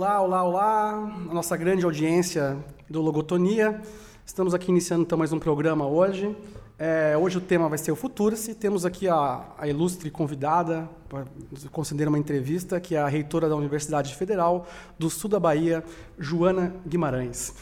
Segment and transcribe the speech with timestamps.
[0.00, 2.56] Olá, olá, olá, a nossa grande audiência
[2.88, 3.82] do Logotonia.
[4.24, 6.34] Estamos aqui iniciando então mais um programa hoje.
[6.78, 8.54] É, hoje o tema vai ser o Futurice.
[8.54, 11.26] Temos aqui a, a ilustre convidada para
[11.70, 14.66] conceder uma entrevista, que é a reitora da Universidade Federal
[14.98, 15.84] do Sul da Bahia,
[16.18, 17.52] Joana Guimarães.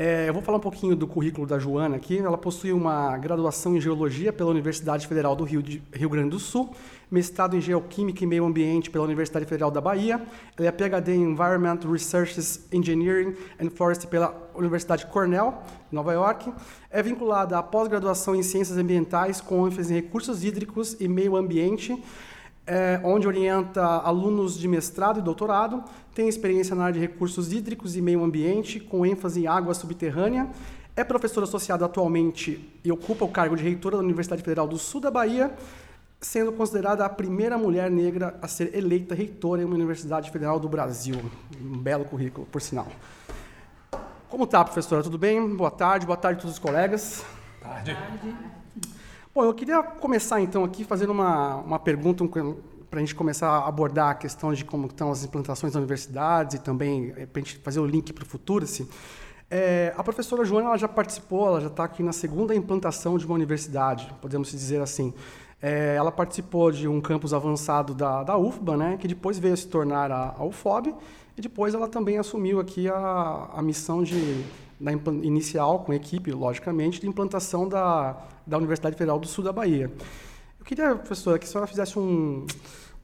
[0.00, 2.16] É, eu vou falar um pouquinho do currículo da Joana aqui.
[2.16, 6.38] Ela possui uma graduação em Geologia pela Universidade Federal do Rio, de, Rio Grande do
[6.38, 6.72] Sul,
[7.10, 10.20] mestrado em Geoquímica e Meio Ambiente pela Universidade Federal da Bahia.
[10.56, 12.38] Ela é PhD em Environment Research
[12.72, 15.54] Engineering and Forest pela Universidade Cornell,
[15.90, 16.52] Nova York.
[16.90, 22.02] É vinculada à pós-graduação em Ciências Ambientais com ênfase em Recursos Hídricos e Meio Ambiente
[22.68, 25.82] é, onde orienta alunos de mestrado e doutorado,
[26.14, 30.46] tem experiência na área de recursos hídricos e meio ambiente, com ênfase em água subterrânea,
[30.94, 35.00] é professora associada atualmente e ocupa o cargo de reitora da Universidade Federal do Sul
[35.00, 35.50] da Bahia,
[36.20, 40.68] sendo considerada a primeira mulher negra a ser eleita reitora em uma Universidade Federal do
[40.68, 41.16] Brasil.
[41.60, 42.88] Um belo currículo, por sinal.
[44.28, 45.02] Como está, professora?
[45.02, 45.56] Tudo bem?
[45.56, 47.24] Boa tarde, boa tarde a todos os colegas.
[47.62, 47.96] Boa tarde.
[49.34, 52.24] Bom, eu queria começar então aqui fazendo uma, uma pergunta
[52.90, 56.56] para a gente começar a abordar a questão de como estão as implantações das universidades
[56.56, 58.64] e também eh, para a gente fazer o link para o futuro.
[58.64, 58.88] Assim.
[59.50, 63.24] É, a professora Joana ela já participou, ela já está aqui na segunda implantação de
[63.24, 65.14] uma universidade, podemos dizer assim.
[65.60, 69.66] É, ela participou de um campus avançado da, da UFBA, né, que depois veio se
[69.66, 70.94] tornar a, a UFOB,
[71.36, 74.44] e depois ela também assumiu aqui a, a missão de
[74.80, 78.16] na inicial, com equipe, logicamente, de implantação da,
[78.46, 79.90] da Universidade Federal do Sul da Bahia.
[80.58, 82.46] Eu queria, professora, que a senhora fizesse um,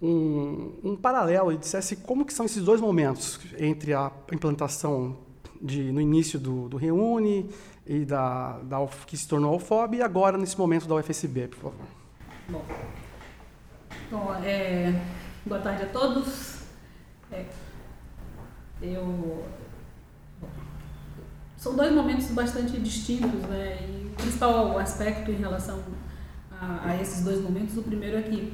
[0.00, 5.16] um, um, paralelo e dissesse como que são esses dois momentos entre a implantação
[5.60, 7.50] de, no início do, do Reúne
[7.86, 11.56] e da, da, que se tornou a UFOB e agora nesse momento da UFSB, por
[11.58, 12.03] favor.
[12.46, 12.62] Bom,
[14.10, 14.92] Bom é,
[15.46, 16.64] boa tarde a todos.
[17.32, 17.46] É,
[18.82, 19.44] eu
[21.56, 23.78] são dois momentos bastante distintos, né?
[23.80, 25.82] E o principal aspecto em relação
[26.60, 28.52] a, a, esses dois momentos, o primeiro é que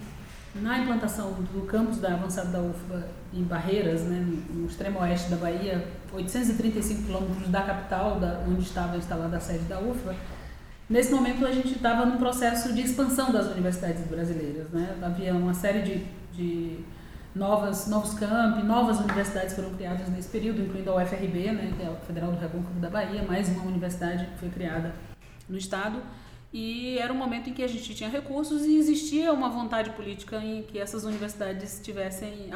[0.54, 5.36] na implantação do campus da avançada da UFBA em Barreiras, né, no extremo oeste da
[5.36, 10.14] Bahia, 835 quilômetros da capital, da, onde estava instalada a sede da UFBA,
[10.90, 14.68] nesse momento a gente estava num processo de expansão das universidades brasileiras.
[14.70, 14.98] Né?
[15.00, 16.80] Havia uma série de, de
[17.32, 21.86] novas, novos campi, novas universidades foram criadas nesse período, incluindo a UFRB, né, que é
[21.86, 24.92] a Federal do Recôncavo da Bahia, mais uma universidade que foi criada
[25.48, 26.02] no estado.
[26.52, 30.38] E era um momento em que a gente tinha recursos e existia uma vontade política
[30.38, 32.50] em que essas universidades tivessem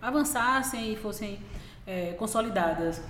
[0.00, 1.38] avançassem e fossem
[1.86, 3.02] é, consolidadas.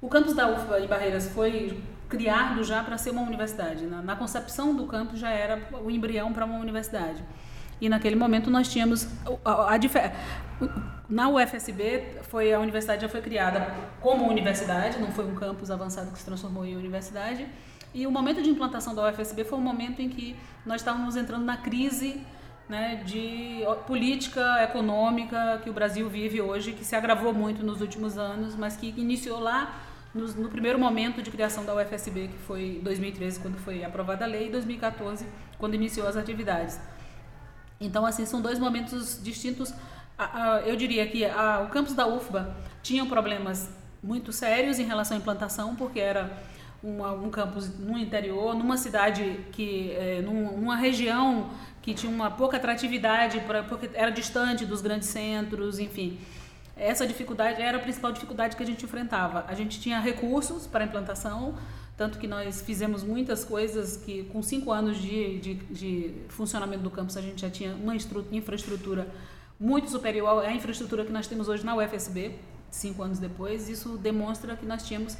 [0.00, 1.78] O campus da UFBA em Barreiras foi
[2.12, 3.86] criado já para ser uma universidade.
[3.86, 7.24] Na, na concepção do campus já era o embrião para uma universidade.
[7.80, 9.08] E naquele momento nós tínhamos
[9.42, 9.78] a, a, a
[11.08, 16.10] na UFSB foi a universidade já foi criada como universidade, não foi um campus avançado
[16.12, 17.46] que se transformou em universidade.
[17.94, 21.44] E o momento de implantação da UFSB foi um momento em que nós estávamos entrando
[21.44, 22.20] na crise
[22.68, 28.16] né, de política econômica que o Brasil vive hoje, que se agravou muito nos últimos
[28.16, 29.74] anos, mas que iniciou lá
[30.14, 34.28] no, no primeiro momento de criação da UFSB, que foi 2013, quando foi aprovada a
[34.28, 35.26] lei, e 2014,
[35.58, 36.78] quando iniciou as atividades.
[37.80, 39.74] Então, assim, são dois momentos distintos.
[40.64, 41.24] Eu diria que
[41.64, 43.70] o campus da UFBA tinha problemas
[44.02, 46.30] muito sérios em relação à implantação, porque era
[46.82, 52.56] uma, um campus no interior, numa cidade que, é, numa região que tinha uma pouca
[52.56, 56.18] atratividade, pra, porque era distante dos grandes centros, enfim.
[56.82, 59.44] Essa dificuldade era a principal dificuldade que a gente enfrentava.
[59.46, 61.54] A gente tinha recursos para implantação,
[61.96, 66.90] tanto que nós fizemos muitas coisas que, com cinco anos de, de, de funcionamento do
[66.90, 69.06] campus, a gente já tinha uma infraestrutura
[69.60, 72.34] muito superior à infraestrutura que nós temos hoje na UFSB,
[72.68, 73.68] cinco anos depois.
[73.68, 75.16] Isso demonstra que nós tínhamos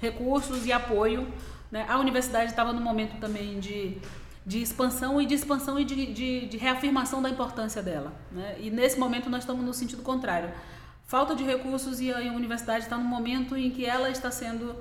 [0.00, 1.28] recursos e apoio.
[1.70, 1.86] Né?
[1.88, 3.98] A universidade estava no momento também de,
[4.44, 8.12] de expansão e de expansão e de, de, de reafirmação da importância dela.
[8.32, 8.56] Né?
[8.58, 10.50] E nesse momento nós estamos no sentido contrário.
[11.06, 14.74] Falta de recursos e a universidade está no momento em que ela está sendo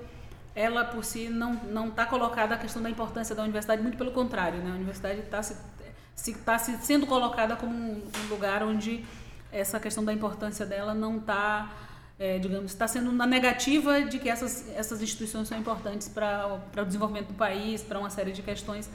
[0.55, 4.11] ela por si não não está colocada a questão da importância da universidade, muito pelo
[4.11, 4.71] contrário, né?
[4.71, 5.57] A universidade está se,
[6.15, 9.03] se, tá se sendo colocada como um, um, lugar onde
[9.51, 11.71] essa questão da importância dela não está,
[12.19, 16.85] é, digamos, está sendo na negativa de que essas, essas instituições são importantes para o
[16.85, 18.89] desenvolvimento do país, para uma série de questões.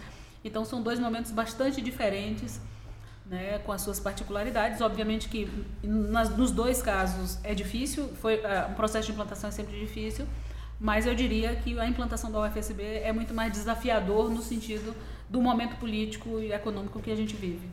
[0.44, 2.60] Então, são dois momentos bastante diferentes,
[3.28, 4.80] né, com as suas particularidades.
[4.80, 5.50] Obviamente que
[5.82, 10.26] nas, nos dois casos é difícil, foi, uh, um processo de implantação é sempre difícil,
[10.80, 14.94] mas eu diria que a implantação da UFSB é muito mais desafiador no sentido
[15.28, 17.68] do momento político e econômico que a gente vive.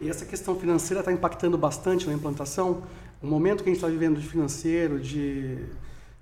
[0.00, 2.82] E essa questão financeira está impactando bastante na implantação?
[3.22, 5.58] o momento que a gente está vivendo de financeiro, de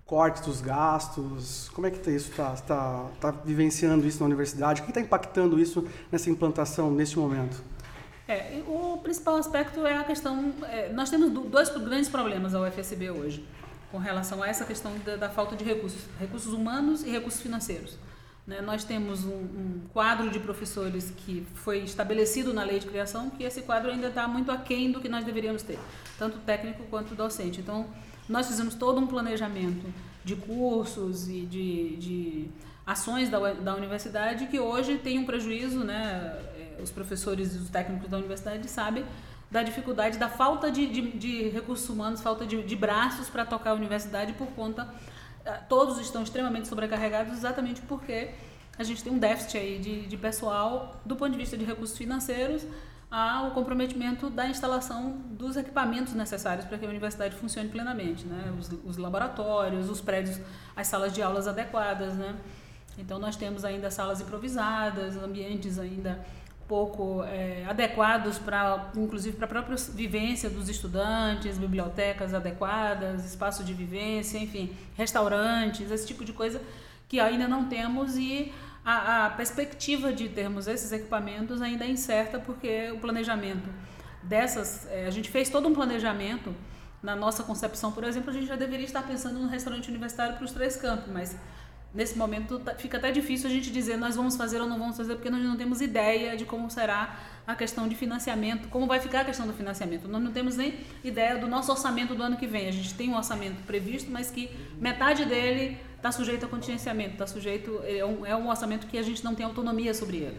[0.04, 4.80] cortes dos gastos, como é que tá isso está tá, tá vivenciando isso na universidade?
[4.80, 7.62] O que está impactando isso nessa implantação neste momento?
[8.28, 10.52] É, o principal aspecto é a questão.
[10.64, 13.44] É, nós temos dois grandes problemas ao UFSB hoje,
[13.93, 17.96] com relação a essa questão da, da falta de recursos, recursos humanos e recursos financeiros.
[18.44, 18.61] Né?
[18.61, 23.44] Nós temos um, um, quadro de professores que foi estabelecido na lei de criação, que
[23.44, 25.78] esse quadro ainda está muito aquém do que nós deveríamos ter,
[26.19, 27.61] tanto técnico quanto docente.
[27.61, 27.87] Então,
[28.28, 29.87] nós fizemos todo um planejamento
[30.25, 32.49] de cursos e de, de
[32.84, 36.37] ações da, da universidade que hoje tem um prejuízo, né?
[36.82, 39.05] Os professores e os técnicos da universidade sabem
[39.50, 43.70] da dificuldade, da falta de, de, de recursos humanos, falta de, de braços para tocar
[43.70, 44.88] a universidade por conta.
[45.44, 48.31] Eh, todos estão extremamente sobrecarregados exatamente porque
[48.78, 51.96] a gente tem um déficit aí de, de pessoal do ponto de vista de recursos
[51.96, 52.67] financeiros
[53.08, 58.52] ao comprometimento da instalação dos equipamentos necessários para que a universidade funcione plenamente, né?
[58.58, 60.40] Os, os, laboratórios, os prédios,
[60.75, 62.34] as salas de aulas adequadas, né?
[62.99, 66.25] Então nós temos ainda salas improvisadas, ambientes ainda
[66.68, 73.72] pouco é, adequados para, inclusive, para a própria vivência dos estudantes, bibliotecas adequadas, espaço de
[73.72, 76.60] vivência, enfim, restaurantes, esse tipo de coisa
[77.08, 78.52] que ainda não temos e
[78.84, 83.68] a, a perspectiva de termos esses equipamentos ainda é incerta porque o planejamento
[84.22, 86.54] dessas, é, a gente fez todo um planejamento
[87.02, 90.44] na nossa concepção, por exemplo, a gente já deveria estar pensando no restaurante universitário para
[90.44, 91.36] os três campos, mas
[91.94, 94.96] nesse momento tá, fica até difícil a gente dizer nós vamos fazer ou não vamos
[94.96, 99.00] fazer, porque nós não temos ideia de como será a questão de financiamento, como vai
[99.00, 100.08] ficar a questão do financiamento.
[100.08, 100.74] Nós não temos nem
[101.04, 102.68] ideia do nosso orçamento do ano que vem.
[102.68, 104.50] A gente tem um orçamento previsto, mas que
[104.80, 109.02] metade dele está sujeito a contingenciamento, está sujeito é um, é um orçamento que a
[109.02, 110.38] gente não tem autonomia sobre ele.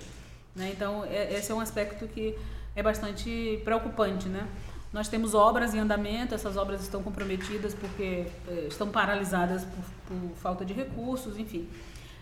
[0.56, 0.72] Né?
[0.74, 2.36] Então, é, esse é um aspecto que
[2.76, 4.48] é bastante preocupante, né?
[4.92, 10.38] Nós temos obras em andamento, essas obras estão comprometidas porque eh, estão paralisadas por, por
[10.38, 11.68] falta de recursos, enfim.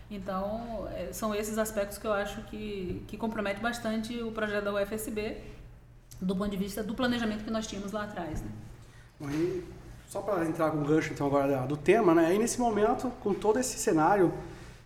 [0.10, 4.74] Então, eh, são esses aspectos que eu acho que, que compromete bastante o projeto da
[4.74, 5.38] UFSB
[6.22, 8.42] do ponto de vista do planejamento que nós tínhamos lá atrás.
[8.42, 8.50] Né?
[9.20, 9.64] Bom, e
[10.10, 12.28] só para entrar com o gancho então agora do tema, né?
[12.28, 14.34] aí nesse momento, com todo esse cenário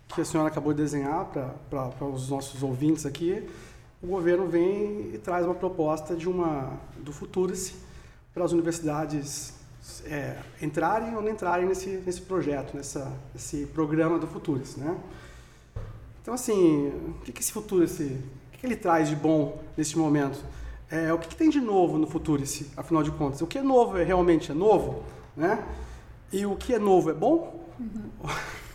[0.08, 1.26] que a senhora acabou de desenhar
[1.70, 3.48] para os nossos ouvintes aqui,
[4.02, 7.74] o governo vem e traz uma proposta de uma do Futurice
[8.32, 9.54] para as universidades
[10.04, 14.96] é, entrarem ou não entrarem nesse, nesse projeto, nessa, nesse programa do Futurice, né?
[16.22, 19.98] Então, assim, o que, que esse Futurice, o que, que ele traz de bom neste
[19.98, 20.42] momento?
[20.90, 23.40] É, o que, que, tem de novo no Futurice, afinal de contas?
[23.40, 25.02] O que é novo é realmente é novo,
[25.36, 25.64] né?
[26.32, 27.66] E o que é novo é bom?
[27.78, 28.10] Uhum.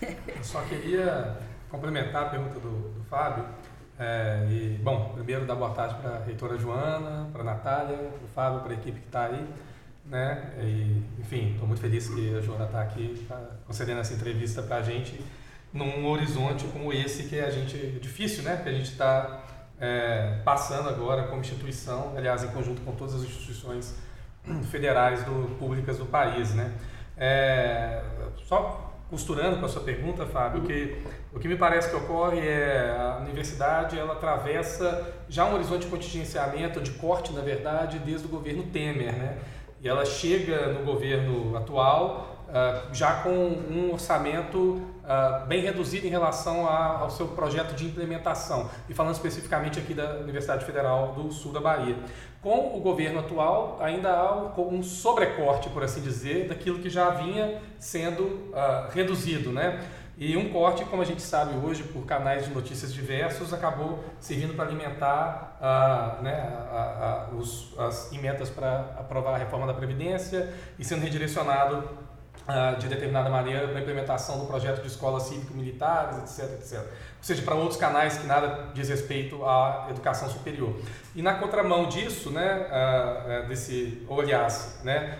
[0.28, 1.38] Eu só queria
[1.70, 3.46] complementar a pergunta do, do Fábio
[3.98, 8.26] é, e, bom, primeiro dar boa tarde para a reitora Joana, para a Natália, para
[8.26, 9.48] o Fábio, para a equipe que está aí.
[10.06, 10.54] Né?
[10.60, 14.78] E, enfim, estou muito feliz que a Joana está aqui tá concedendo essa entrevista para
[14.78, 15.20] a gente
[15.74, 18.62] num horizonte como esse que a gente difícil, né?
[18.64, 19.44] Que a gente está
[19.80, 24.00] é, passando agora como instituição, aliás, em conjunto com todas as instituições
[24.72, 26.74] federais do, públicas do país, né?
[27.18, 28.02] É,
[28.46, 30.98] só costurando com a sua pergunta, Fábio, que
[31.34, 35.88] o que me parece que ocorre é a universidade ela atravessa já um horizonte de
[35.88, 39.38] contingenciamento, de corte, na verdade, desde o governo Temer, né?
[39.82, 46.10] E ela chega no governo atual uh, já com um orçamento uh, bem reduzido em
[46.10, 51.32] relação a, ao seu projeto de implementação, e falando especificamente aqui da Universidade Federal do
[51.32, 51.98] Sul da Bahia.
[52.46, 57.60] Com o governo atual, ainda há um sobrecorte, por assim dizer, daquilo que já vinha
[57.80, 59.84] sendo uh, reduzido, né?
[60.16, 64.56] E um corte, como a gente sabe hoje, por canais de notícias diversos, acabou servindo
[64.56, 66.34] para alimentar uh, né,
[66.72, 72.80] a, a, os, as emendas para aprovar a reforma da Previdência e sendo redirecionado uh,
[72.80, 76.88] de determinada maneira para a implementação do projeto de escolas cívico-militares, etc, etc.
[77.26, 80.76] Seja, para outros canais que nada diz respeito à educação superior.
[81.16, 85.18] E na contramão disso, né, uh, desse, ou aliás, né,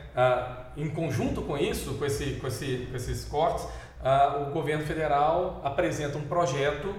[0.78, 3.66] em conjunto com isso, com, esse, com, esse, com esses cortes,
[4.40, 6.94] o governo federal apresenta um projeto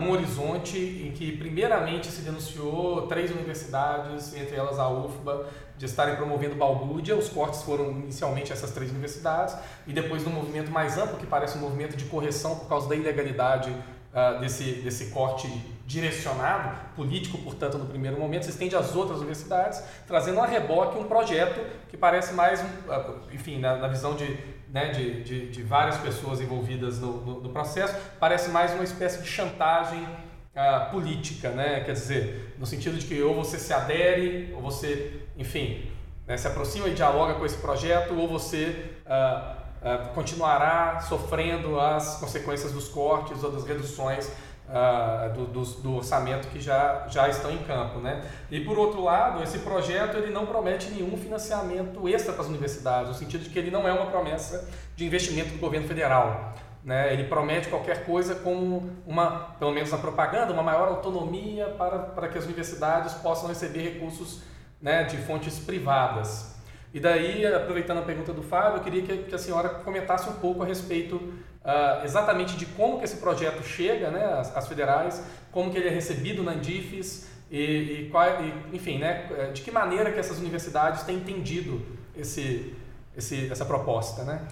[0.00, 5.44] num horizonte em que primeiramente se denunciou três universidades, entre elas a UFBA,
[5.76, 7.16] de estarem promovendo balbúrdia.
[7.16, 9.56] Os cortes foram inicialmente essas três universidades
[9.88, 12.94] e depois num movimento mais amplo, que parece um movimento de correção por causa da
[12.94, 13.74] ilegalidade
[14.16, 15.46] uh, desse, desse corte
[15.86, 21.04] direcionado, político, portanto, no primeiro momento, se estende às outras universidades, trazendo a reboque um
[21.04, 22.64] projeto que parece mais,
[23.32, 27.50] enfim, na, na visão de né, de, de, de, várias pessoas envolvidas no, no, no,
[27.50, 31.80] processo, parece mais uma espécie de chantagem uh, política, né?
[31.80, 35.88] quer dizer, no sentido de que ou você se adere, ou você, enfim,
[36.26, 39.55] né, se aproxima e dialoga com esse projeto ou você uh,
[39.86, 44.28] uh, continuará sofrendo as consequências dos cortes ou das reduções
[44.68, 48.00] uh, do, do, do, orçamento que já, já estão em campo.
[48.00, 48.28] Né?
[48.50, 53.08] E por outro lado, esse projeto ele não promete nenhum financiamento extra para as universidades,
[53.08, 56.54] no sentido de que ele não é uma promessa de investimento do governo federal.
[56.82, 57.12] Né?
[57.12, 62.28] Ele promete qualquer coisa como uma, pelo menos na propaganda, uma maior autonomia para, para
[62.28, 64.42] que as universidades possam receber recursos
[64.80, 66.55] né, de fontes privadas.
[66.96, 70.32] E daí, aproveitando a pergunta do Fábio, eu queria que, que a senhora comentasse um
[70.32, 75.22] pouco a respeito uh, exatamente de como que esse projeto chega né, às, às, federais,
[75.52, 79.60] como que ele é recebido na Andifes e, e, qual, e, enfim, né, eh, de
[79.60, 81.84] que maneira que essas universidades têm entendido
[82.16, 82.74] esse,
[83.14, 84.48] esse, essa proposta, né?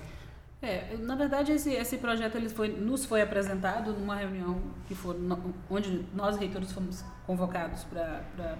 [0.60, 5.16] É, na verdade esse, esse projeto ele foi, nos foi apresentado numa reunião que foi
[5.70, 8.58] onde nós reitores fomos convocados para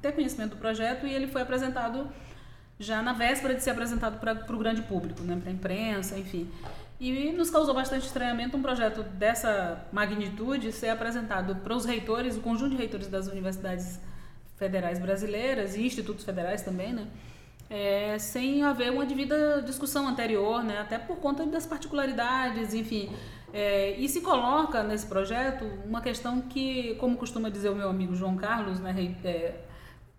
[0.00, 2.08] ter conhecimento do projeto e ele foi apresentado
[2.80, 6.50] já na véspera de ser apresentado para o grande público, né, para a imprensa, enfim.
[6.98, 12.40] E nos causou bastante estranhamento um projeto dessa magnitude ser apresentado para os reitores, o
[12.40, 14.00] conjunto de reitores das universidades
[14.56, 17.06] federais brasileiras e institutos federais também, né?
[17.68, 20.80] É, sem haver uma devida discussão anterior, né?
[20.80, 23.08] até por conta das particularidades, enfim.
[23.52, 28.14] É, e se coloca nesse projeto uma questão que, como costuma dizer o meu amigo
[28.14, 29.54] João Carlos, né, é,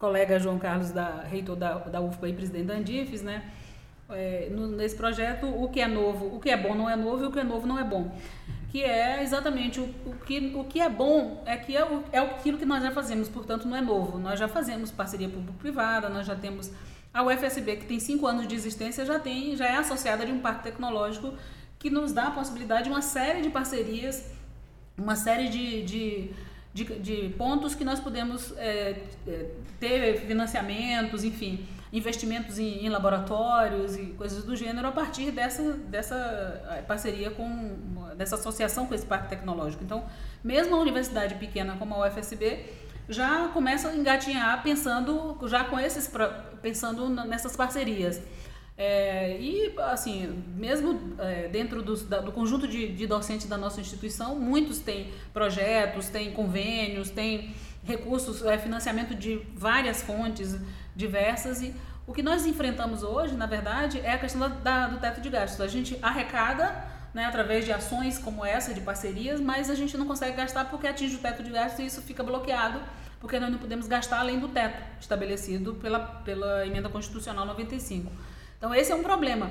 [0.01, 3.43] colega João Carlos, da, reitor da, da UFPA e presidente da Andifes, né?
[4.09, 7.23] É, no, nesse projeto, o que é novo, o que é bom não é novo
[7.23, 8.11] e o que é novo não é bom.
[8.71, 12.17] Que é exatamente o, o, que, o que é bom é que é, o, é
[12.17, 14.17] aquilo que nós já fazemos, portanto não é novo.
[14.17, 16.71] Nós já fazemos parceria público-privada, nós já temos
[17.13, 20.39] a UFSB, que tem cinco anos de existência, já, tem, já é associada de um
[20.39, 21.33] parque tecnológico
[21.77, 24.31] que nos dá a possibilidade de uma série de parcerias,
[24.97, 26.31] uma série de, de
[26.73, 29.45] de, de pontos que nós podemos é, é,
[29.79, 36.15] ter financiamentos, enfim, investimentos em, em, laboratórios e coisas do gênero a partir dessa, dessa
[36.71, 37.75] é, parceria com,
[38.15, 39.83] dessa associação com esse parque tecnológico.
[39.83, 40.05] Então,
[40.43, 42.65] mesmo a universidade pequena como a UFSB
[43.09, 46.09] já começa a engatinhar pensando já com esses
[46.61, 48.21] pensando nessas parcerias.
[48.83, 53.79] É, e, assim, mesmo é, dentro do, da, do conjunto de, de, docentes da nossa
[53.79, 60.57] instituição, muitos têm projetos, têm convênios, têm recursos, é, financiamento de várias fontes
[60.95, 61.61] diversas.
[61.61, 61.75] E
[62.07, 65.29] o que nós enfrentamos hoje, na verdade, é a questão da, da, do teto de
[65.29, 65.61] gastos.
[65.61, 66.83] A gente arrecada
[67.13, 70.87] né, através de ações como essa, de parcerias, mas a gente não consegue gastar porque
[70.87, 72.81] atinge o teto de gastos e isso fica bloqueado,
[73.19, 78.11] porque nós não podemos gastar além do teto estabelecido pela, pela emenda constitucional 95.
[78.61, 79.49] Então esse é um problema.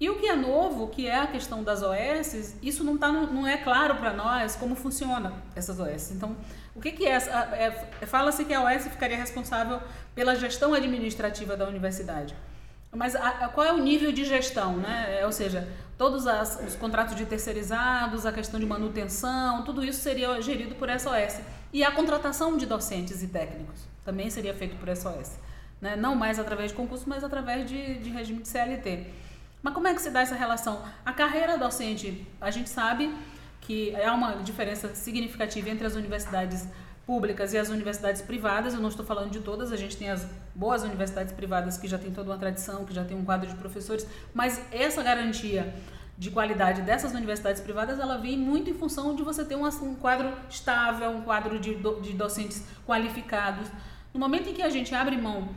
[0.00, 3.46] E o que é novo, que é a questão das OS, isso não, tá, não
[3.46, 6.10] é claro para nós como funciona essas OS.
[6.10, 6.36] Então,
[6.74, 7.12] o que, que é?
[7.12, 9.80] é Fala-se que a OS ficaria responsável
[10.16, 12.34] pela gestão administrativa da universidade.
[12.92, 15.20] Mas a, a, qual é o nível de gestão, né?
[15.20, 20.00] É, ou seja, todos as, os contratos de terceirizados, a questão de manutenção, tudo isso
[20.00, 21.40] seria gerido por SOS.
[21.72, 25.38] E a contratação de docentes e técnicos também seria feito por SOS
[25.80, 25.96] né?
[25.96, 29.06] não mais através de concurso, mas através de, de regime de CLT.
[29.62, 30.82] Mas como é que se dá essa relação?
[31.04, 33.14] A carreira docente, a gente sabe
[33.60, 36.66] que é uma diferença significativa entre as universidades
[37.06, 38.72] públicas e as universidades privadas.
[38.72, 41.98] Eu não estou falando de todas, a gente tem as boas universidades privadas que já
[41.98, 45.74] têm toda uma tradição, que já tem um quadro de professores, mas essa garantia
[46.16, 49.94] de qualidade dessas universidades privadas, ela vem muito em função de você ter um, um
[49.94, 53.68] quadro estável, um quadro de, do, de docentes qualificados.
[54.12, 55.48] No momento em que a gente abre mão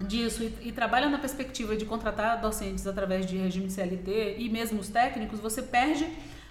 [0.00, 4.80] disso e, e, trabalha na perspectiva de contratar docentes através de regime CLT e mesmo
[4.80, 6.06] os técnicos, você perde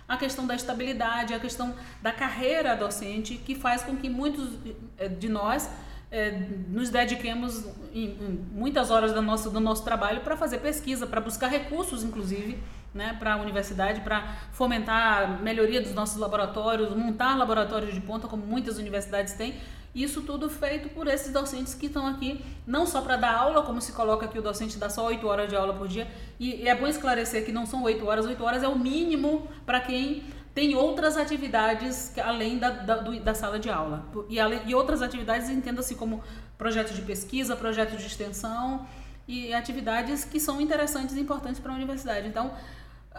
[0.08, 4.50] a questão da estabilidade, a questão da carreira docente, que faz com que muitos
[4.98, 5.70] eh, de nós
[6.12, 6.32] é,
[6.70, 11.20] nos dediquemos em, em muitas horas do nosso, do nosso trabalho para fazer pesquisa, para
[11.20, 12.58] buscar recursos, inclusive,
[12.94, 18.28] né, para a universidade, para fomentar a melhoria dos nossos laboratórios, montar laboratórios de ponta,
[18.28, 19.56] como muitas universidades têm,
[20.04, 23.80] isso tudo feito por esses docentes que estão aqui, não só para dar aula, como
[23.80, 26.06] se coloca aqui o docente dá só 8 horas de aula por dia.
[26.38, 29.48] E, e é bom esclarecer que não são 8 horas, 8 horas é o mínimo
[29.66, 30.24] para quem
[30.54, 34.06] tem outras atividades além da, da, do, da sala de aula.
[34.30, 36.24] E, além, e outras atividades entenda-se como
[36.58, 38.86] projetos de pesquisa, projetos de extensão
[39.28, 42.28] e atividades que são interessantes e importantes para a universidade.
[42.28, 42.54] Então,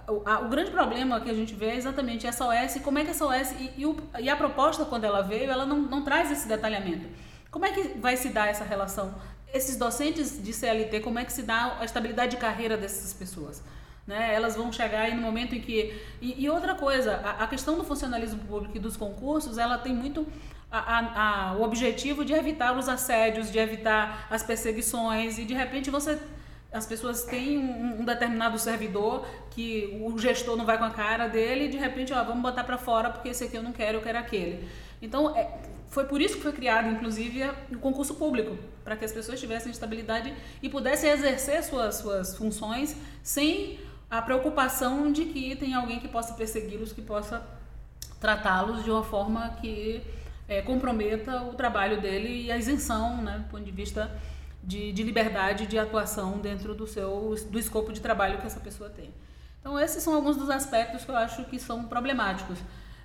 [0.09, 3.05] o, a, o, grande problema que a gente vê é exatamente essa OS, como é
[3.05, 6.05] que essa OS, e, e, o, e, a proposta quando ela veio, ela não, não
[6.05, 7.07] traz esse detalhamento.
[7.51, 9.15] Como é que vai se dar essa relação?
[9.53, 13.63] Esses docentes de CLT, como é que se dá a estabilidade de carreira dessas pessoas?
[14.07, 14.35] Né?
[14.35, 16.01] Elas vão chegar aí no momento em que...
[16.21, 19.95] E, e outra coisa, a, a, questão do funcionalismo público e dos concursos, ela tem
[19.95, 20.27] muito
[20.71, 25.91] a, a, o objetivo de evitar os assédios, de evitar as perseguições, e de repente
[25.91, 26.19] você
[26.77, 31.65] as pessoas têm um, determinado servidor que o gestor não vai com a cara dele
[31.65, 34.03] e de repente, ó, vamos botar para fora porque esse aqui eu não quero, eu
[34.03, 34.69] quero aquele.
[35.01, 35.51] Então, é,
[35.89, 39.73] foi por isso que foi criado, inclusive, o concurso público, para que as pessoas tivessem
[39.73, 43.81] estabilidade e pudessem exercer suas, suas funções sem
[44.11, 47.43] a preocupação de que tem alguém que possa persegui-los, que possa
[48.21, 50.03] tratá-los de uma forma que
[50.49, 54.11] é, comprometa o trabalho dele e a isenção, né, do ponto de vista
[54.67, 58.91] de, de liberdade de atuação dentro do seu do escopo de trabalho que essa pessoa
[58.91, 59.15] tem.
[59.61, 62.59] Então esses são alguns dos aspectos que eu acho que são problemáticos.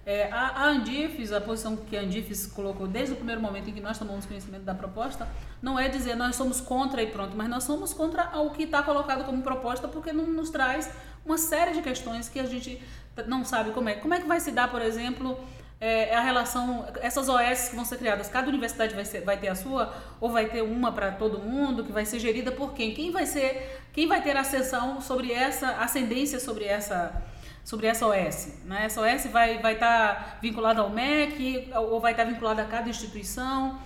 [0.03, 3.73] É, a, a Andifes, a posição que a Andifes colocou desde o primeiro momento em
[3.73, 5.27] que nós tomamos conhecimento da proposta,
[5.61, 8.81] não é dizer nós somos contra e pronto, mas nós somos contra o que está
[8.81, 10.89] colocado como proposta porque não nos traz
[11.23, 12.81] uma série de questões que a gente
[13.27, 13.93] não sabe como é.
[13.93, 15.39] Como é que vai se dar, por exemplo,
[15.81, 19.35] é, é, a relação, essas OS que vão ser criadas, cada universidade vai, ser, vai
[19.37, 22.73] ter a sua, ou vai ter uma para todo mundo, que vai ser gerida por
[22.73, 22.93] quem?
[22.93, 27.23] Quem vai ser, quem vai ter ascensão sobre essa, ascendência sobre essa,
[27.65, 28.59] sobre essa OS?
[28.63, 28.85] Né?
[28.85, 32.65] Essa OS vai estar vai tá vinculada ao MEC, ou vai estar tá vinculada a
[32.65, 33.79] cada instituição?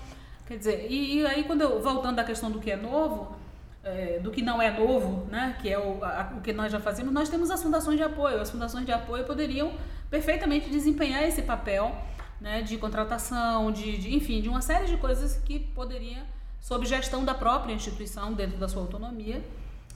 [0.45, 3.37] Quer dizer, e, e aí quando eu, voltando à questão do que é novo,
[3.86, 6.80] é, do que não é novo, né, que é o, a, o que nós já
[6.80, 8.42] fazemos, nós temos as fundações de apoio.
[8.42, 9.72] As fundações de apoio poderiam
[10.10, 11.96] perfeitamente desempenhar esse papel
[12.42, 16.24] né, de contratação, de, de, enfim, de uma série de coisas que poderia,
[16.60, 19.44] sob gestão da própria instituição, dentro da sua autonomia,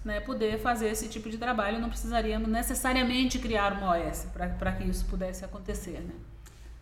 [0.05, 1.79] né, poder fazer esse tipo de trabalho.
[1.79, 5.99] Não precisaríamos necessariamente criar uma OS para que isso pudesse acontecer.
[5.99, 6.13] Né?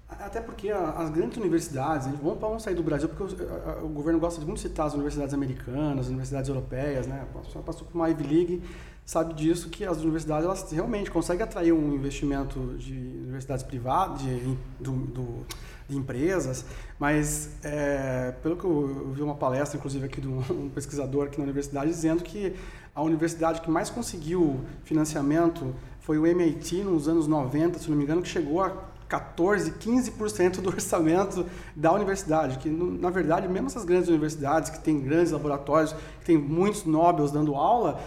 [0.10, 4.40] Até porque as grandes universidades, vamos, vamos sair do Brasil, porque o, o, governo gosta
[4.40, 7.26] de muito citar as universidades americanas, as universidades europeias, né?
[7.66, 8.64] Passou por uma Ivy League,
[9.06, 14.58] sabe disso, que as universidades elas realmente conseguem atrair um investimento de universidades privadas, de,
[14.80, 15.46] do, do,
[15.90, 16.64] de empresas,
[16.98, 21.44] mas é, pelo que eu, vi uma palestra, inclusive aqui de um pesquisador aqui na
[21.44, 22.56] universidade, dizendo que
[22.96, 28.04] a universidade que mais conseguiu financiamento foi o MIT nos anos 90, se não me
[28.04, 28.74] engano, que chegou a
[29.08, 35.00] 14, 15% do orçamento da universidade, que na verdade, mesmo essas grandes universidades que têm
[35.00, 38.00] grandes laboratórios, que têm muitos Nobels dando aula,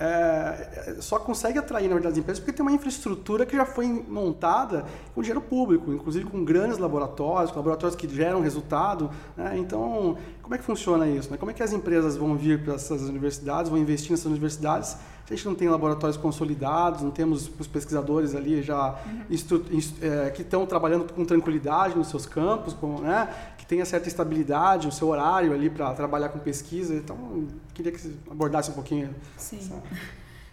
[0.00, 3.86] é, só consegue atrair, na verdade, as empresas porque tem uma infraestrutura que já foi
[4.08, 9.10] montada com dinheiro público, inclusive com grandes laboratórios, com laboratórios que geram resultado.
[9.36, 9.58] Né?
[9.58, 11.30] Então, como é que funciona isso?
[11.32, 11.36] Né?
[11.36, 14.96] Como é que as empresas vão vir para essas universidades, vão investir nessas universidades
[15.30, 19.78] a gente não tem laboratórios consolidados, não temos os pesquisadores ali já uhum.
[20.00, 24.88] é, que estão trabalhando com tranquilidade nos seus campos, com, né, que tenha certa estabilidade,
[24.88, 26.94] o seu horário ali para trabalhar com pesquisa.
[26.94, 29.14] Então, queria que você abordasse um pouquinho.
[29.36, 29.58] Sim.
[29.58, 29.82] Essa...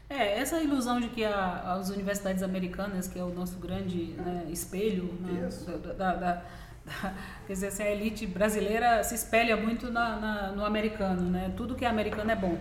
[0.08, 4.46] É, essa ilusão de que a, as universidades americanas, que é o nosso grande né,
[4.50, 5.50] espelho né,
[5.84, 6.44] da, da, da
[7.48, 11.52] quer dizer, assim, a elite brasileira se espelha muito na, na, no americano, né?
[11.58, 12.58] Tudo que é americano é bom.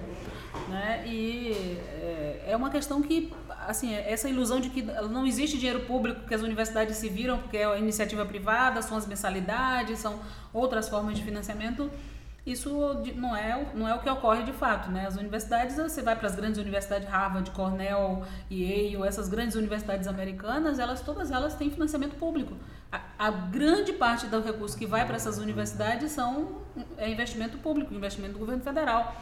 [0.68, 1.04] Né?
[1.06, 3.32] E é, é uma questão que,
[3.66, 7.58] assim, essa ilusão de que não existe dinheiro público, que as universidades se viram porque
[7.58, 10.20] é iniciativa privada, são as mensalidades, são
[10.52, 11.90] outras formas de financiamento,
[12.46, 12.70] isso
[13.16, 15.06] não é, não é o que ocorre de fato, né?
[15.06, 20.78] As universidades, você vai para as grandes universidades, Harvard, Cornell, Yale, essas grandes universidades americanas,
[20.78, 22.52] elas todas elas têm financiamento público.
[22.92, 26.60] A, a grande parte do recurso que vai para essas universidades são
[26.98, 29.16] é investimento público, investimento do governo federal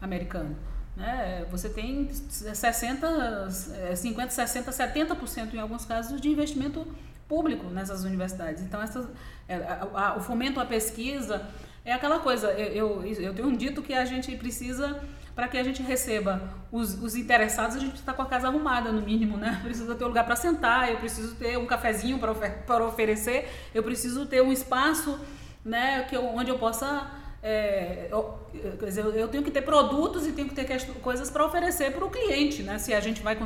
[0.00, 0.56] americano.
[0.96, 1.46] Né?
[1.50, 3.48] Você tem 60,
[3.94, 6.86] 50, 60, 70% em alguns casos de investimento
[7.28, 8.62] público nessas universidades.
[8.62, 9.06] Então, essas,
[9.48, 11.46] é, a, a, o fomento à pesquisa
[11.84, 12.50] é aquela coisa.
[12.52, 15.00] Eu, eu, eu tenho um dito que a gente precisa,
[15.34, 18.90] para que a gente receba os, os interessados, a gente está com a casa arrumada,
[18.90, 19.60] no mínimo, né?
[19.62, 23.82] Precisa ter um lugar para sentar, eu preciso ter um cafezinho para ofer oferecer, eu
[23.82, 25.18] preciso ter um espaço
[25.64, 27.06] né, que eu, onde eu possa
[27.42, 28.38] é, eu,
[28.84, 32.10] dizer, eu tenho que ter produtos e tenho que ter coisas para oferecer para o
[32.10, 32.78] cliente, né?
[32.78, 33.36] Se a gente vai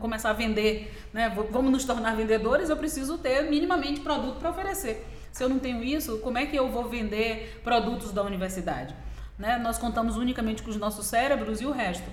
[0.00, 1.32] começar a vender, né?
[1.50, 5.06] Vamos nos tornar vendedores, eu preciso ter minimamente produto para oferecer.
[5.32, 8.94] Se eu não tenho isso, como é que eu vou vender produtos da universidade?
[9.38, 9.56] Né?
[9.56, 12.08] Nós contamos unicamente com os nossos cérebros e o resto,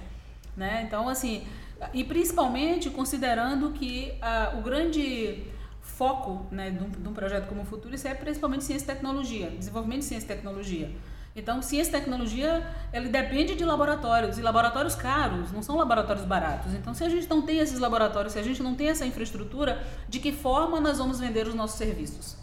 [0.55, 0.83] né?
[0.87, 1.45] Então, assim,
[1.93, 5.43] e principalmente considerando que ah, o grande
[5.81, 9.49] foco né, de, um, de um projeto como o Futuro é principalmente ciência e tecnologia,
[9.49, 10.89] desenvolvimento de ciência e tecnologia.
[11.35, 16.73] Então, ciência e tecnologia, ele depende de laboratórios, e laboratórios caros, não são laboratórios baratos.
[16.73, 19.81] Então, se a gente não tem esses laboratórios, se a gente não tem essa infraestrutura,
[20.07, 22.35] de que forma nós vamos vender os nossos serviços?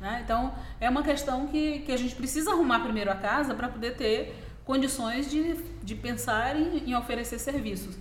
[0.00, 0.22] Né?
[0.24, 3.96] Então, é uma questão que, que a gente precisa arrumar primeiro a casa para poder
[3.96, 7.96] ter condições de, de pensar em, em oferecer serviços.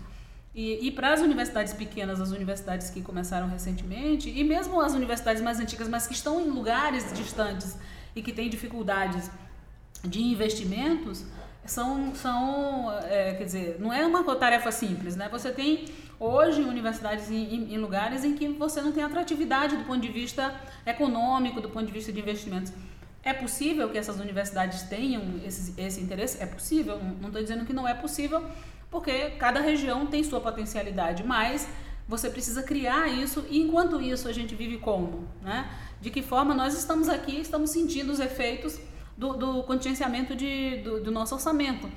[0.54, 5.42] E, e para as universidades pequenas, as universidades que começaram recentemente, e mesmo as universidades
[5.42, 7.78] mais antigas, mas que estão em lugares distantes
[8.16, 9.32] e que têm dificuldades
[10.04, 11.26] de investimentos,
[11.66, 15.30] são, são é, quer dizer, não é uma tarefa simples, né?
[15.32, 15.86] Você tem
[16.20, 20.54] hoje universidades em, em, lugares em que você não tem atratividade do ponto de vista
[20.86, 22.72] econômico, do ponto de vista de investimentos.
[23.24, 26.42] É possível que essas universidades tenham esse, esse interesse?
[26.42, 28.44] É possível, não estou dizendo que não é possível,
[28.90, 31.68] porque cada região tem sua potencialidade, mas
[32.08, 35.28] você precisa criar isso e enquanto isso a gente vive como?
[35.42, 35.70] Né?
[36.02, 38.80] De que forma nós estamos aqui, estamos sentindo os efeitos
[39.18, 41.90] do, do contingenciamento de, do, do nosso orçamento.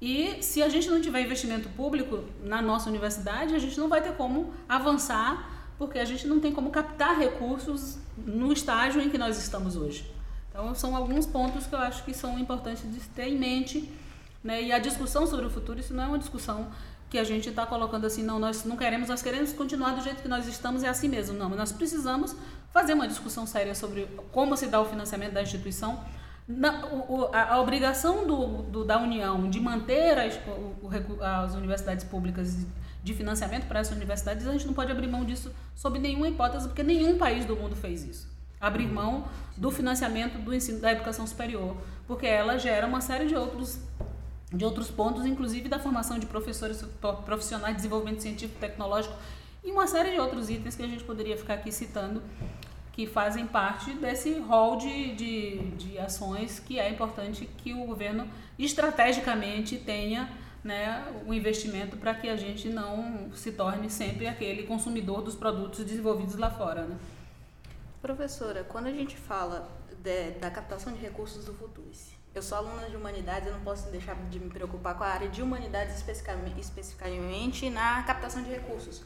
[0.00, 4.02] E se a gente não tiver investimento público na nossa universidade, a gente não vai
[4.02, 9.16] ter como avançar, porque a gente não tem como captar recursos no estágio em que
[9.16, 10.12] nós estamos hoje.
[10.50, 13.90] Então, são alguns pontos que eu acho que são importantes de ter em mente.
[14.42, 14.64] Né?
[14.64, 16.68] E a discussão sobre o futuro, isso não é uma discussão
[17.08, 20.22] que a gente está colocando assim, não, nós não queremos, nós queremos continuar do jeito
[20.22, 21.36] que nós estamos, é assim mesmo.
[21.36, 22.34] Não, nós precisamos
[22.72, 26.02] fazer uma discussão séria sobre como se dá o financiamento da instituição,
[26.46, 32.04] na, o, a, a, obrigação do, do, da União de manter as, o, as universidades
[32.04, 32.66] públicas
[33.02, 36.68] de financiamento para essas universidades, a gente não pode abrir mão disso sob nenhuma hipótese,
[36.68, 38.30] porque nenhum país do mundo fez isso.
[38.60, 39.26] Abrir mão
[39.56, 41.76] do financiamento do ensino da educação superior,
[42.06, 43.80] porque ela gera uma série de outros
[44.52, 46.84] de outros pontos, inclusive da formação de professores
[47.24, 49.14] profissionais de desenvolvimento científico e tecnológico
[49.64, 52.22] e uma série de outros itens que a gente poderia ficar aqui citando
[52.92, 58.28] que fazem parte desse rol de, de, de ações que é importante que o governo
[58.58, 60.30] estrategicamente tenha
[60.62, 65.84] né, o investimento para que a gente não se torne sempre aquele consumidor dos produtos
[65.84, 66.82] desenvolvidos lá fora.
[66.82, 66.96] Né?
[68.00, 69.68] Professora, quando a gente fala
[70.02, 73.90] de, da captação de recursos do Futurice, eu sou aluna de humanidades, eu não posso
[73.90, 79.02] deixar de me preocupar com a área de humanidades especificamente, especificamente na captação de recursos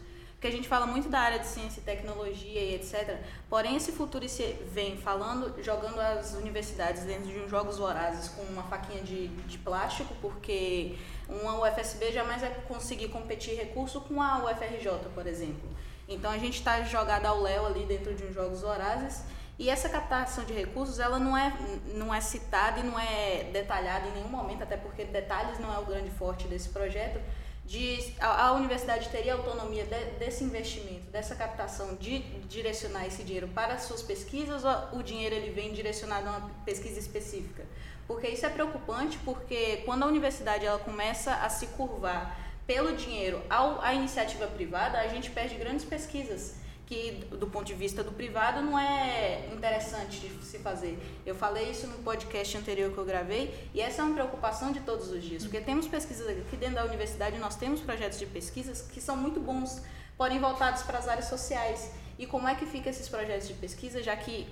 [0.46, 3.18] porque a gente fala muito da área de ciência e tecnologia e etc.
[3.48, 4.24] Porém, esse futuro
[4.72, 9.58] vem falando, jogando as universidades dentro de uns jogos vorazes com uma faquinha de, de
[9.58, 10.96] plástico, porque
[11.28, 15.68] uma UFSB jamais vai conseguir competir recurso com a UFRJ, por exemplo.
[16.08, 19.24] Então, a gente está jogado ao léu ali dentro de uns jogos vorazes.
[19.58, 21.52] E essa captação de recursos, ela não é,
[21.94, 25.78] não é citada e não é detalhada em nenhum momento, até porque detalhes não é
[25.78, 27.18] o grande forte desse projeto,
[27.66, 33.48] de a, a universidade teria autonomia de, desse investimento, dessa captação, de direcionar esse dinheiro
[33.48, 37.64] para as suas pesquisas ou o dinheiro ele vem direcionado a uma pesquisa específica?
[38.06, 43.42] Porque isso é preocupante, porque quando a universidade ela começa a se curvar pelo dinheiro
[43.50, 46.54] ao, à iniciativa privada, a gente perde grandes pesquisas
[46.86, 50.98] que do ponto de vista do privado não é interessante de se fazer.
[51.26, 54.80] Eu falei isso no podcast anterior que eu gravei e essa é uma preocupação de
[54.80, 58.82] todos os dias, porque temos pesquisas aqui dentro da universidade, nós temos projetos de pesquisas
[58.82, 59.82] que são muito bons,
[60.16, 61.90] porém voltados para as áreas sociais.
[62.18, 64.46] E como é que fica esses projetos de pesquisa, já que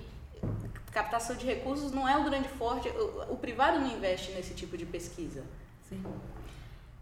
[0.95, 2.87] captação de recursos não é o grande forte,
[3.29, 5.43] o, privado não investe nesse tipo de pesquisa.
[5.89, 6.01] Sim.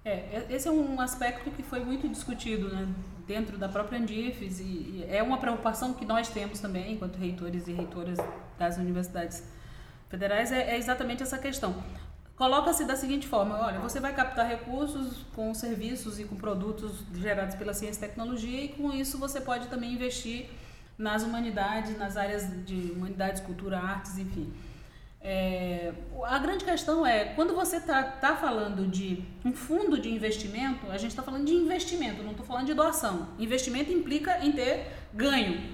[0.03, 2.87] É, esse é um aspecto que foi muito discutido, né?
[3.27, 7.67] Dentro da própria Andifes e, e, é uma preocupação que nós temos também, enquanto reitores
[7.67, 8.17] e reitoras
[8.57, 9.43] das universidades
[10.09, 11.75] federais, é, é exatamente essa questão.
[12.35, 17.55] Coloca-se da seguinte forma: olha, você vai captar recursos com serviços e com produtos gerados
[17.55, 20.49] pela ciência e tecnologia, e com isso você pode também investir
[20.97, 24.51] nas humanidades, nas áreas de humanidades, cultura, artes, enfim.
[25.23, 25.93] É,
[26.25, 30.97] a grande questão é, quando você está tá falando de um fundo de investimento, a
[30.97, 33.29] gente está falando de investimento, não estou falando de doação.
[33.39, 35.71] Investimento implica em ter ganho.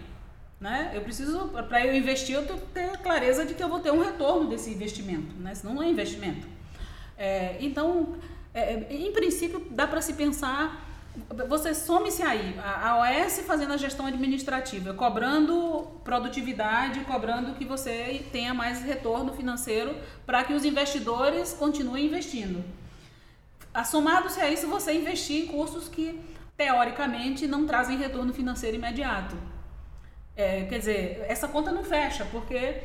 [0.62, 0.92] Né?
[0.94, 4.50] Eu preciso, para eu investir, eu ter clareza de que eu vou ter um retorno
[4.50, 5.56] desse investimento, né?
[5.56, 6.46] senão não é investimento.
[7.18, 8.18] É, então,
[8.54, 10.89] é, em princípio, dá para se pensar
[11.48, 18.54] você some-se aí, a OS fazendo a gestão administrativa, cobrando produtividade, cobrando que você tenha
[18.54, 19.96] mais retorno financeiro
[20.26, 22.64] para que os investidores continuem investindo.
[23.74, 26.20] Assomado-se a isso, você investir em cursos que,
[26.58, 29.36] teoricamente, não trazem retorno financeiro imediato.
[30.36, 32.82] É, quer dizer, essa conta não fecha, porque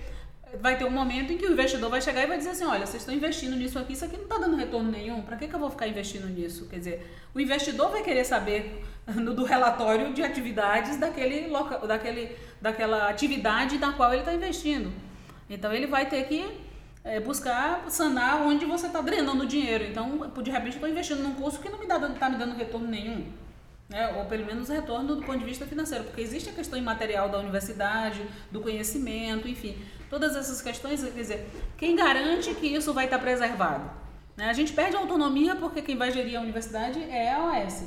[0.61, 2.87] vai ter um momento em que o investidor vai chegar e vai dizer assim, olha,
[2.87, 5.55] vocês estão investindo nisso aqui, isso aqui não está dando retorno nenhum, para que, que
[5.55, 6.67] eu vou ficar investindo nisso?
[6.69, 11.51] Quer dizer, o investidor vai querer saber no, do relatório de atividades daquele
[11.87, 14.93] daquele, daquela atividade na qual ele está investindo.
[15.49, 16.64] Então ele vai ter que
[17.05, 19.85] é, buscar sanar onde você está drenando dinheiro.
[19.85, 23.27] Então, de repente, estou investindo num curso que não me está me dando retorno nenhum.
[23.88, 24.09] Né?
[24.16, 27.38] Ou pelo menos retorno do ponto de vista financeiro, porque existe a questão imaterial da
[27.38, 29.77] universidade, do conhecimento, enfim.
[30.09, 33.90] Todas essas questões, quer dizer, quem garante que isso vai estar preservado?
[34.37, 34.49] Né?
[34.49, 37.85] A gente perde a autonomia porque quem vai gerir a universidade é a OS.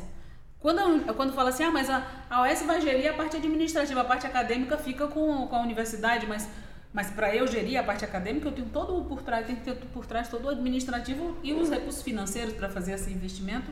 [0.59, 4.05] Quando, quando fala assim, ah, mas a, a OS vai gerir a parte administrativa, a
[4.05, 6.47] parte acadêmica fica com, com a universidade, mas
[6.93, 9.75] Mas para eu gerir a parte acadêmica, eu tenho todo por trás, tem que ter
[9.93, 13.69] por trás todo o administrativo e os recursos financeiros para fazer esse investimento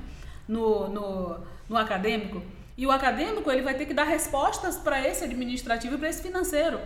[0.47, 2.41] no, no, no acadêmico.
[2.77, 6.21] E o acadêmico ele vai ter que dar respostas para esse administrativo e para esse
[6.21, 6.79] financeiro.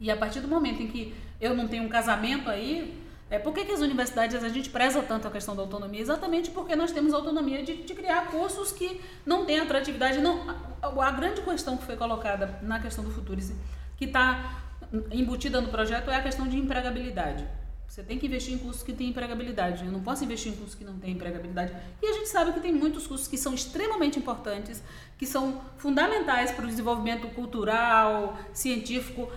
[0.00, 2.98] E a partir do momento em que eu não tenho um casamento aí,
[3.30, 6.00] é, por que, que as universidades a gente preza tanto a questão da autonomia?
[6.00, 10.18] Exatamente porque nós temos autonomia de, de criar cursos que não têm atratividade.
[10.18, 10.48] Não,
[10.80, 13.54] a, a, grande questão que foi colocada na questão do Futurice,
[13.98, 14.62] que está
[15.10, 17.46] embutida no projeto, é a questão de empregabilidade.
[17.88, 19.84] Você tem que investir em cursos que têm empregabilidade.
[19.84, 21.72] Eu não posso investir em cursos que não têm empregabilidade.
[22.02, 24.82] E a gente sabe que tem muitos cursos que são extremamente importantes,
[25.16, 29.28] que são fundamentais para o desenvolvimento cultural, científico,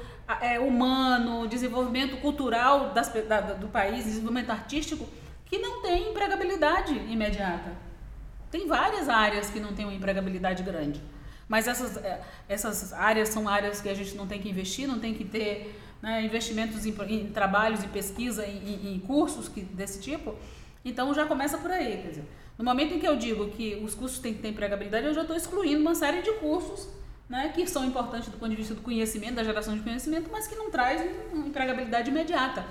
[0.41, 5.07] é, humano, desenvolvimento cultural das, da, do país, desenvolvimento artístico,
[5.45, 7.71] que não tem empregabilidade imediata.
[8.51, 11.01] Tem várias áreas que não têm uma empregabilidade grande.
[11.47, 14.99] Mas essas, é, essas áreas são áreas que a gente não tem que investir, não
[14.99, 20.01] tem que ter né, investimentos em, em, trabalhos, em pesquisa, em, em cursos que, desse
[20.01, 20.35] tipo.
[20.83, 22.01] Então já começa por aí.
[22.01, 22.25] Quer dizer,
[22.57, 25.21] no momento em que eu digo que os cursos têm que ter empregabilidade, eu já
[25.21, 26.87] estou excluindo uma série de cursos
[27.29, 30.47] né, que são importantes do ponto de vista do conhecimento, da geração de conhecimento, mas
[30.47, 32.65] que não traz uma empregabilidade imediata.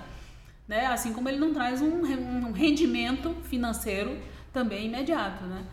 [0.69, 0.87] Né?
[0.87, 4.19] Assim como ele não traz um, um rendimento financeiro
[4.53, 5.45] também imediato.
[5.45, 5.65] Né?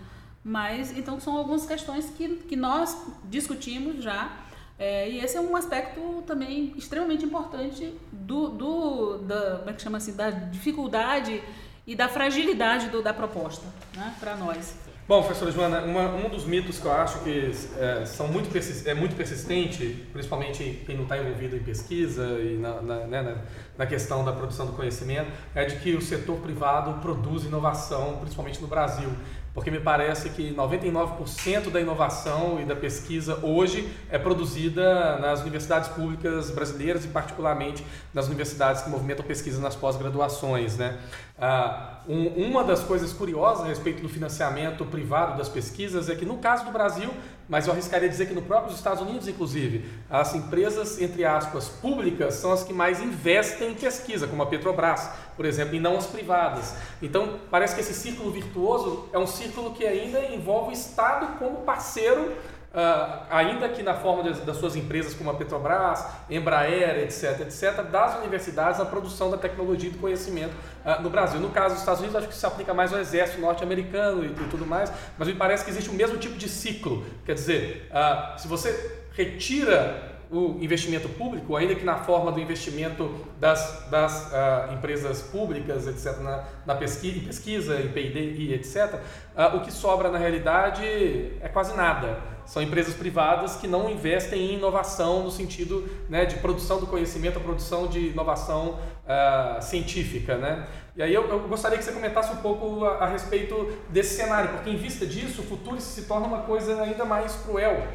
[0.43, 4.46] Mas, então, são algumas questões que, que nós discutimos já
[4.79, 9.81] é, e esse é um aspecto também extremamente importante do, do da, como é que
[9.81, 11.41] chama assim, da dificuldade
[11.85, 14.75] e da fragilidade do, da proposta né, para nós.
[15.07, 18.49] Bom, professora Joana, uma, um dos mitos que eu acho que é, são muito
[18.85, 23.37] é muito persistente, principalmente quem não está envolvido em pesquisa e na, na, né, na,
[23.77, 28.61] na, questão da produção do conhecimento, é de que o setor privado produz inovação, principalmente
[28.61, 29.09] no Brasil
[29.57, 35.89] porque me parece que 99% da inovação e da pesquisa hoje é produzida nas universidades
[35.89, 40.77] públicas brasileiras e particularmente nas universidades que movimentam pesquisa nas pós-graduações.
[40.77, 40.99] Né?
[41.39, 46.23] Ah, um, uma das coisas curiosas a respeito do financiamento privado das pesquisas é que
[46.23, 47.09] no caso do Brasil,
[47.49, 52.35] mas eu arriscaria dizer que no próprio Estados Unidos, inclusive, as empresas, entre aspas, públicas
[52.35, 56.07] são as que mais investem em pesquisa, como a Petrobras, por exemplo, e não as
[56.07, 56.75] privadas.
[57.01, 61.61] Então, parece que esse círculo virtuoso é um círculo que ainda envolve o Estado como
[61.61, 62.35] parceiro
[62.67, 67.81] Uh, ainda que na forma de, das suas empresas como a Petrobras, Embraer, etc., etc.,
[67.89, 70.53] das universidades na produção da tecnologia e do conhecimento
[70.85, 71.39] uh, no Brasil.
[71.39, 74.47] No caso dos Estados Unidos, acho que se aplica mais ao exército norte-americano e, e,
[74.49, 77.03] tudo mais, mas me parece que existe o mesmo tipo de ciclo.
[77.25, 83.09] Quer dizer, uh, se você retira o investimento público, ainda que na forma do investimento
[83.39, 88.95] das, das uh, empresas públicas, etc., na, na pesquisa, pesquisa, em P&D, etc.,
[89.35, 92.19] uh, o que sobra na realidade é quase nada.
[92.45, 97.39] São empresas privadas que não investem em inovação no sentido né, de produção do conhecimento,
[97.39, 100.37] produção de inovação uh, científica.
[100.37, 100.67] Né?
[100.95, 104.49] E aí eu, eu, gostaria que você comentasse um pouco a, a respeito desse cenário,
[104.51, 107.85] porque em vista disso, o futuro se torna uma coisa ainda mais cruel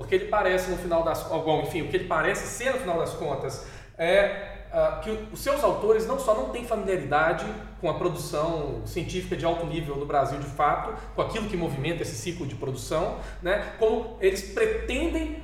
[0.00, 2.98] porque ele parece no final das bom, enfim, o que ele parece ser no final
[2.98, 3.66] das contas
[3.98, 7.44] é uh, que os seus autores não só não têm familiaridade
[7.82, 12.02] com a produção científica de alto nível no Brasil de fato, com aquilo que movimenta
[12.02, 15.42] esse ciclo de produção, né, como eles pretendem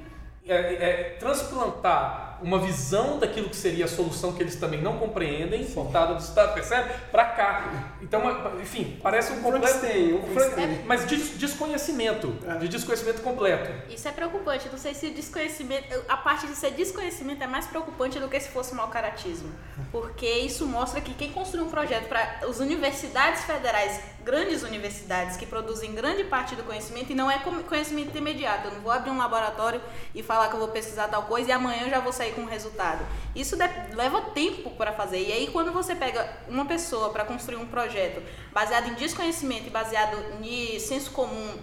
[0.49, 5.65] é, é, transplantar uma visão daquilo que seria a solução que eles também não compreendem,
[5.65, 6.91] voltada do Estado, percebe?
[7.11, 7.95] Para cá.
[8.03, 8.23] Então,
[8.61, 9.87] enfim, parece um completo.
[9.87, 12.59] Um mas de desconhecimento, é.
[12.59, 13.71] de desconhecimento completo.
[13.93, 14.69] Isso é preocupante.
[14.71, 18.39] Não sei se o desconhecimento, a parte de ser desconhecimento é mais preocupante do que
[18.39, 19.51] se fosse mau caratismo.
[19.91, 25.47] Porque isso mostra que quem construiu um projeto para as universidades federais, grandes universidades que
[25.47, 28.69] produzem grande parte do conhecimento, e não é conhecimento imediato.
[28.69, 29.81] Eu não vou abrir um laboratório
[30.15, 32.33] e falar que eu vou pesquisar tal coisa e amanhã eu já vou sair sair
[32.33, 33.05] com um resultado.
[33.35, 33.57] Isso
[33.95, 35.21] leva tempo para fazer.
[35.21, 39.71] E aí, quando você pega uma pessoa para construir um projeto baseado em desconhecimento e
[39.71, 41.57] baseado em senso comum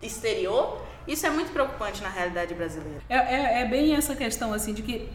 [0.00, 3.00] exterior, isso é muito preocupante na realidade brasileira.
[3.08, 5.08] É, é, é bem essa questão assim de que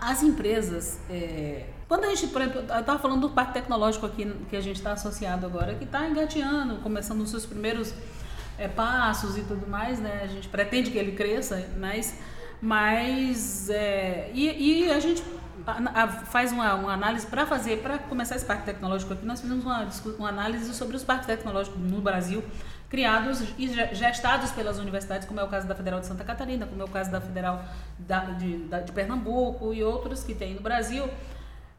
[0.00, 0.98] as empresas.
[1.08, 4.60] É, quando a gente, por exemplo, eu estava falando do parque tecnológico aqui que a
[4.60, 7.92] gente está associado agora, que está engateando, começando os seus primeiros
[8.58, 10.22] é, passos e tudo mais, né?
[10.24, 12.18] A gente pretende que ele cresça, mas
[12.60, 15.22] mas, é, e, e, a gente
[16.26, 19.88] faz uma, uma análise para fazer, para começar esse parque tecnológico aqui, nós fizemos uma,
[20.18, 22.44] uma análise sobre os parques tecnológicos no Brasil,
[22.88, 26.82] criados e gestados pelas universidades, como é o caso da Federal de Santa Catarina, como
[26.82, 27.64] é o caso da Federal
[27.98, 31.08] da, de, da, de Pernambuco e outros que tem no Brasil,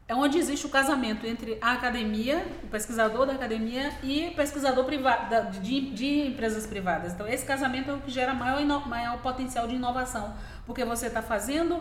[0.08, 5.58] é onde existe o casamento entre a academia, o pesquisador da academia e pesquisador privado,
[5.60, 7.12] de, de empresas privadas.
[7.12, 10.34] Então, esse casamento é o que gera maior, maior potencial de inovação
[10.66, 11.80] porque você está fazendo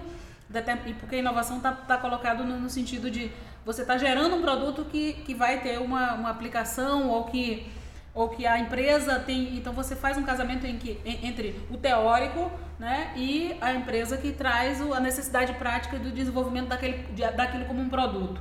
[0.99, 3.31] porque a inovação está tá colocado no, no, sentido de
[3.65, 7.67] você está gerando um produto que, que vai ter uma, uma aplicação ou que,
[8.13, 9.57] ou que a empresa tem.
[9.57, 14.31] Então você faz um casamento em que, entre o teórico né, e a empresa que
[14.31, 18.39] traz a necessidade prática do desenvolvimento daquele, daquilo como um produto.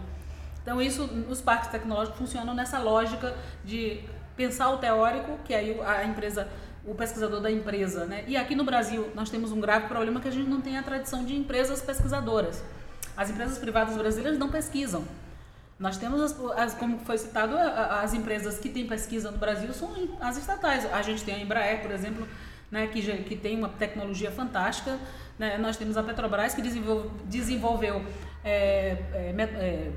[0.62, 4.00] Então isso, os parques tecnológicos funcionam nessa lógica de
[4.37, 6.48] pensar o teórico, que aí a empresa
[6.87, 8.05] o pesquisador da empresa.
[8.05, 8.25] Né?
[8.27, 10.83] E aqui no Brasil nós temos um grave problema que a gente não tem a
[10.83, 12.62] tradição de empresas pesquisadoras.
[13.16, 15.05] As empresas privadas brasileiras não pesquisam.
[15.79, 19.92] Nós temos, as, as, como foi citado, as empresas que têm pesquisa no Brasil são
[20.20, 20.90] as estatais.
[20.92, 22.27] A gente tem a Embraer, por exemplo,
[22.70, 24.99] né, que, que tem uma tecnologia fantástica.
[25.38, 25.59] Né?
[25.59, 28.05] Nós temos a Petrobras, que desenvolveu, desenvolveu
[28.44, 29.92] é, é, é,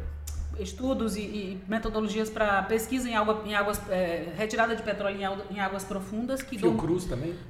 [0.60, 5.56] estudos e, e metodologias para pesquisa em, água, em águas é, retirada de petróleo em,
[5.56, 6.76] em águas profundas que dom,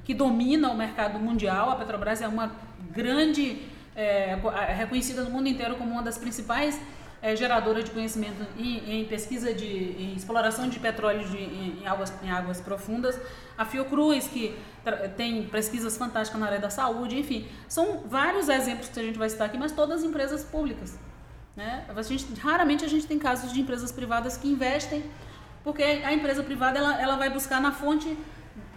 [0.04, 1.70] que domina o mercado mundial.
[1.70, 2.52] A Petrobras é uma
[2.90, 3.62] grande
[3.94, 4.38] é,
[4.76, 6.80] reconhecida no mundo inteiro como uma das principais
[7.20, 11.86] é, geradoras de conhecimento em, em pesquisa de em exploração de petróleo de, em, em,
[11.86, 13.18] águas em águas profundas.
[13.56, 14.54] A Fiocruz que
[15.16, 19.28] tem pesquisas fantásticas na área da saúde enfim são vários exemplos que a gente vai
[19.28, 20.96] citar aqui mas todas empresas públicas
[21.58, 21.84] né?
[21.88, 25.02] A gente, raramente a gente tem casos de empresas privadas que investem,
[25.64, 28.16] porque a empresa privada ela, ela vai buscar na fonte,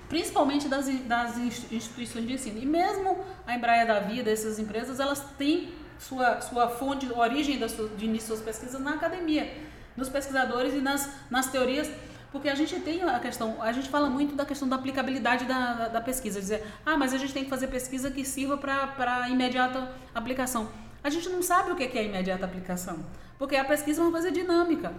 [0.09, 2.59] principalmente das, das instituições de ensino.
[2.59, 7.77] E mesmo a Embraer da Vida, essas empresas, elas têm sua, sua fonte, origem das,
[7.95, 9.55] de início suas pesquisas na academia,
[9.95, 11.87] nos pesquisadores e nas, nas teorias
[12.31, 15.73] porque a gente tem a questão, a gente fala muito da questão da aplicabilidade da,
[15.73, 19.27] da, da pesquisa, dizer, ah, mas a gente tem que fazer pesquisa que sirva para
[19.29, 20.69] imediata aplicação.
[21.03, 22.99] A gente não sabe o que é imediata aplicação,
[23.37, 24.93] porque a pesquisa é uma coisa dinâmica.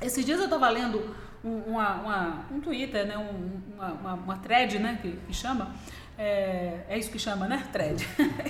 [0.00, 1.14] Esses dias eu estava lendo
[1.44, 5.74] um, uma, uma, um Twitter, né, um, uma, uma, uma, thread, né, que, que chama,
[6.18, 8.06] é, é, isso que chama, né, thread.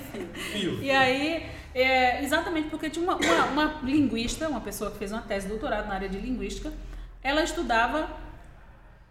[0.80, 5.22] e aí, é, exatamente porque tinha uma, uma, uma linguista, uma pessoa que fez uma
[5.22, 6.72] tese de doutorado na área de linguística,
[7.22, 8.08] ela estudava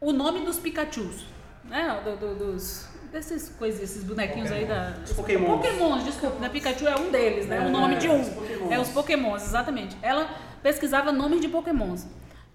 [0.01, 1.25] o nome dos Pikachus,
[1.63, 4.71] né, do, do, dos desses coisas, esses bonequinhos Pokémon.
[4.71, 5.03] aí da.
[5.03, 5.57] Os Pokémon.
[5.57, 6.39] Pokémons, desculpa.
[6.39, 6.49] Né?
[6.49, 7.57] Pikachu é um deles, né?
[7.57, 8.21] É, o nome de um.
[8.21, 9.97] Os é os Pokémons, exatamente.
[10.01, 10.29] Ela
[10.61, 12.05] pesquisava nomes de Pokémons.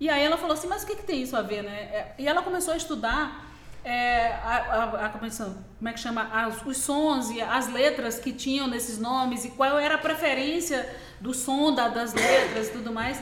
[0.00, 1.76] E aí ela falou assim, mas o que, que tem isso a ver, né?
[1.92, 3.44] É, e ela começou a estudar
[3.84, 6.28] é, a, a, a, como é que chama?
[6.32, 10.88] As, os sons e as letras que tinham nesses nomes e qual era a preferência
[11.20, 13.20] do som da, das letras e tudo mais.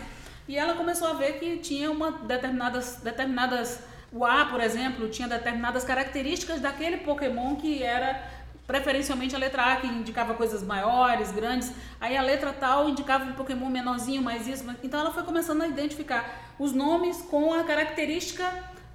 [0.49, 3.81] E ela começou a ver que tinha uma determinadas, determinadas
[4.12, 8.22] o A, por exemplo, tinha determinadas características daquele Pokémon que era
[8.66, 11.72] preferencialmente a letra A, que indicava coisas maiores, grandes.
[12.01, 14.64] Aí a letra tal indicava um Pokémon menorzinho, mais isso.
[14.83, 18.44] Então ela foi começando a identificar os nomes com a característica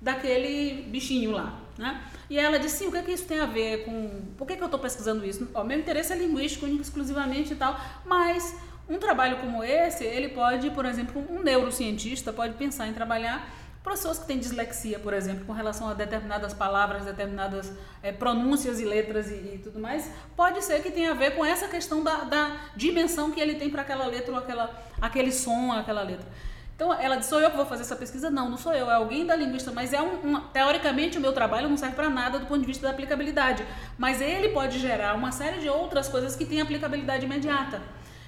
[0.01, 2.01] daquele bichinho lá, né?
[2.29, 4.21] E ela disse, sim, o que, é que isso tem a ver com...
[4.37, 5.49] Por que, que eu estou pesquisando isso?
[5.53, 8.55] O meu interesse é linguístico exclusivamente e tal, mas
[8.89, 13.49] um trabalho como esse, ele pode, por exemplo, um neurocientista pode pensar em trabalhar
[13.87, 17.73] Pessoas que têm dislexia, por exemplo, com relação a determinadas palavras, determinadas
[18.03, 21.43] é, pronúncias e letras e, e, tudo mais, pode ser que tenha a ver com
[21.43, 24.71] essa questão da, da dimensão que ele tem para aquela letra ou aquela,
[25.01, 26.27] aquele som, aquela letra.
[26.75, 28.29] Então, ela disse, sou eu que vou fazer essa pesquisa?
[28.29, 31.33] Não, não sou eu, é alguém da linguista, mas é um, um teoricamente o meu
[31.33, 33.65] trabalho não serve para nada do ponto de vista da aplicabilidade,
[33.97, 37.81] mas ele pode gerar uma série de outras coisas que têm aplicabilidade imediata.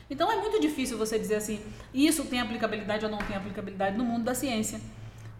[0.09, 1.61] Então, é muito difícil você dizer assim,
[1.93, 4.81] isso tem aplicabilidade ou não tem aplicabilidade no mundo da ciência.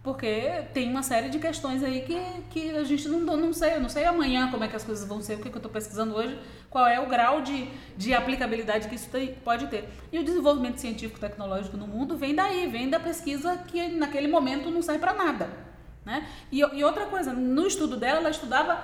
[0.02, 3.80] Porque tem uma série de questões aí que, que a gente não, não sei, eu
[3.80, 6.14] não sei amanhã como é que as coisas vão ser, o que, eu estou pesquisando
[6.14, 6.38] hoje,
[6.70, 9.86] qual é o grau de, de aplicabilidade que isso tem, pode ter.
[10.10, 14.70] E o desenvolvimento científico tecnológico no mundo vem daí, vem da pesquisa que naquele momento
[14.70, 15.50] não sai para nada.
[16.02, 16.26] Né?
[16.50, 18.82] E, e, outra coisa, no estudo dela, ela estudava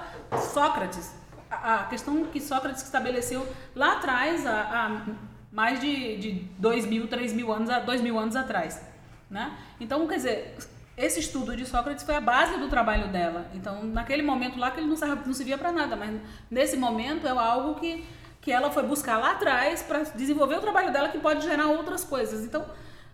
[0.53, 1.15] Sócrates.
[1.51, 5.07] A, a questão que Sócrates estabeleceu lá atrás, há
[5.51, 8.83] mais de, de dois mil, três mil anos, dois mil anos atrás.
[9.31, 9.57] Né?
[9.81, 10.57] Então, quer dizer,
[10.97, 13.51] esse estudo de Sócrates foi a base do trabalho dela.
[13.55, 16.19] Então, naquele momento lá que ele não, não servia para nada, mas
[16.51, 18.05] nesse momento é algo que,
[18.41, 22.03] que ela foi buscar lá atrás para desenvolver o trabalho dela que pode gerar outras
[22.03, 22.45] coisas.
[22.45, 22.65] Então,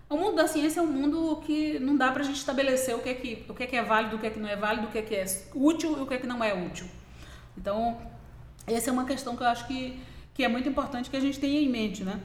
[0.09, 3.01] o mundo da ciência é um mundo que não dá para a gente estabelecer o
[3.01, 4.55] que, é que, o que é que é válido, o que é que não é
[4.55, 6.87] válido, o que é que é útil e o que é que não é útil.
[7.59, 7.99] Então,
[8.67, 10.01] essa é uma questão que eu acho que,
[10.35, 12.21] que é muito importante que a gente tenha em mente, né?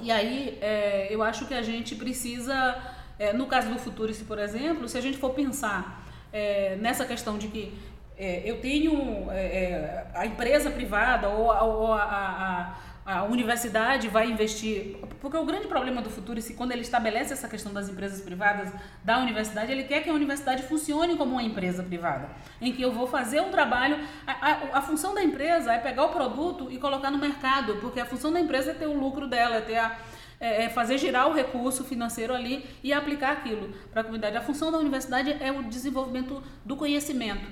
[0.00, 2.76] E aí, é, eu acho que a gente precisa
[3.18, 7.38] é, no caso do Futurice, por exemplo, se a gente for pensar é, nessa questão
[7.38, 7.74] de que
[8.16, 12.74] é, eu tenho é, é, a empresa privada ou, ou a,
[13.06, 14.96] a, a universidade vai investir.
[15.20, 18.72] Porque o grande problema do futuro, se quando ele estabelece essa questão das empresas privadas
[19.04, 22.28] da universidade, ele quer que a universidade funcione como uma empresa privada,
[22.60, 23.98] em que eu vou fazer um trabalho.
[24.26, 28.00] A, a, a função da empresa é pegar o produto e colocar no mercado, porque
[28.00, 29.96] a função da empresa é ter o lucro dela, é ter a.
[30.40, 34.36] É, é fazer girar o recurso financeiro ali e aplicar aquilo para a comunidade.
[34.36, 37.46] A função da universidade é o desenvolvimento do conhecimento.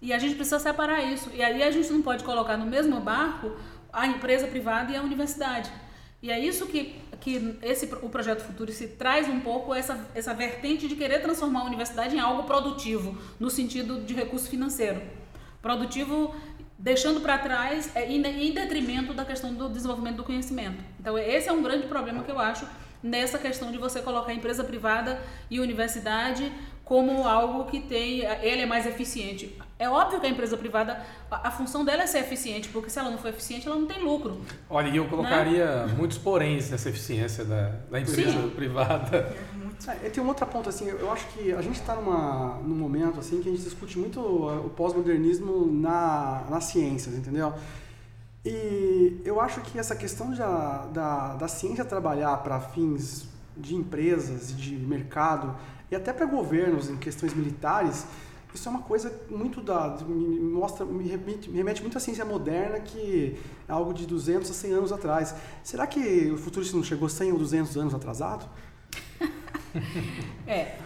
[0.00, 1.30] E a gente precisa separar isso.
[1.34, 3.56] E aí a gente não pode colocar no mesmo barco
[3.92, 5.70] a empresa privada e a universidade.
[6.20, 10.34] E é isso que, que esse, o Projeto Futuro se traz um pouco essa, essa
[10.34, 15.00] vertente de querer transformar a universidade em algo produtivo, no sentido de recurso financeiro.
[15.62, 16.34] Produtivo
[16.78, 18.22] deixando para trás é, em,
[18.52, 20.78] detrimento da questão do desenvolvimento do conhecimento.
[21.00, 22.66] Então, esse é um grande problema que eu acho
[23.02, 25.20] nessa questão de você colocar empresa privada
[25.50, 26.52] e universidade
[26.84, 29.54] como algo que tem, ele é mais eficiente.
[29.78, 30.98] É óbvio que a empresa privada,
[31.30, 33.86] a, a, função dela é ser eficiente, porque se ela não for eficiente, ela não
[33.86, 34.40] tem lucro.
[34.70, 35.94] Olha, e eu colocaria né?
[35.94, 38.50] muitos poréns nessa eficiência da, da empresa Sim.
[38.56, 39.36] privada.
[39.86, 43.40] É, tem um outro ponto, assim, eu acho que a gente está num momento, assim,
[43.40, 47.54] que a gente discute muito o pós-modernismo na, na ciência, entendeu?
[48.44, 53.26] E eu acho que essa questão da, da, da ciência trabalhar para fins
[53.56, 55.56] de empresas de mercado,
[55.90, 58.06] e até para governos em questões militares,
[58.54, 62.24] isso é uma coisa muito da me mostra me remete, me remete muito à ciência
[62.24, 65.34] moderna que é algo de 200 a 100 anos atrás.
[65.62, 68.48] Será que o futuro não chegou 100 ou 200 anos atrasado?
[70.46, 70.76] é.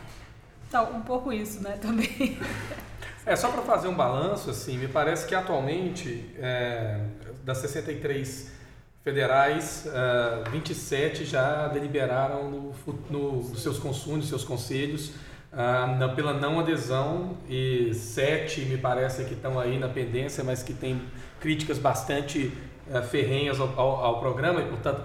[0.71, 2.39] Tá, um pouco isso, né, também.
[3.25, 6.99] É, só para fazer um balanço, assim, me parece que atualmente, é,
[7.45, 8.51] das 63
[9.03, 12.75] federais, uh, 27 já deliberaram no,
[13.11, 15.09] no, nos seus consumos, seus conselhos,
[15.53, 20.73] uh, pela não adesão e sete me parece que estão aí na pendência, mas que
[20.73, 21.03] têm
[21.41, 22.53] críticas bastante
[22.89, 25.03] uh, ferrenhas ao, ao, ao, programa e, portanto,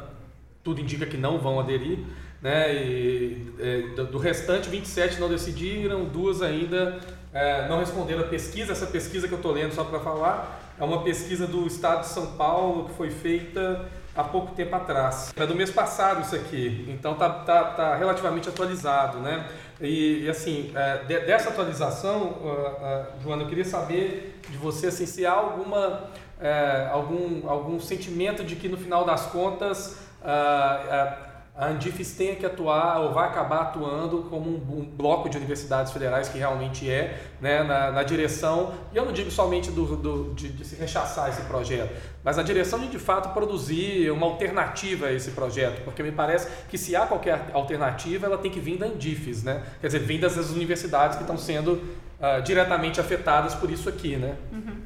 [0.63, 1.99] tudo indica que não vão aderir.
[2.41, 2.73] Né?
[2.75, 6.99] E, é, do restante, 27 não decidiram, duas ainda
[7.33, 8.71] é, não responderam a pesquisa.
[8.71, 12.07] Essa pesquisa que eu estou lendo, só para falar, é uma pesquisa do Estado de
[12.07, 13.85] São Paulo que foi feita
[14.15, 15.31] há pouco tempo atrás.
[15.35, 19.47] É do mês passado isso aqui, então tá, tá, tá relativamente atualizado, né?
[19.79, 24.87] E, e assim, é, de, dessa atualização, uh, uh, Joana, eu queria saber de você
[24.87, 26.05] assim, se há alguma,
[26.41, 31.26] é, algum, algum sentimento de que no final das contas uh,
[31.57, 35.91] a Andifes tenha que atuar ou vai acabar atuando como um, um bloco de universidades
[35.91, 40.33] federais que realmente é, né, na, na direção, e eu não digo somente do, do
[40.35, 41.91] de, de, se rechaçar esse projeto,
[42.23, 46.47] mas na direção de de fato produzir uma alternativa a esse projeto, porque me parece
[46.69, 49.63] que se há qualquer alternativa, ela tem que vir da Andifes, né?
[49.81, 54.15] quer dizer, vir das universidades que estão sendo uh, diretamente afetadas por isso aqui.
[54.15, 54.35] Né?
[54.51, 54.77] Uhum.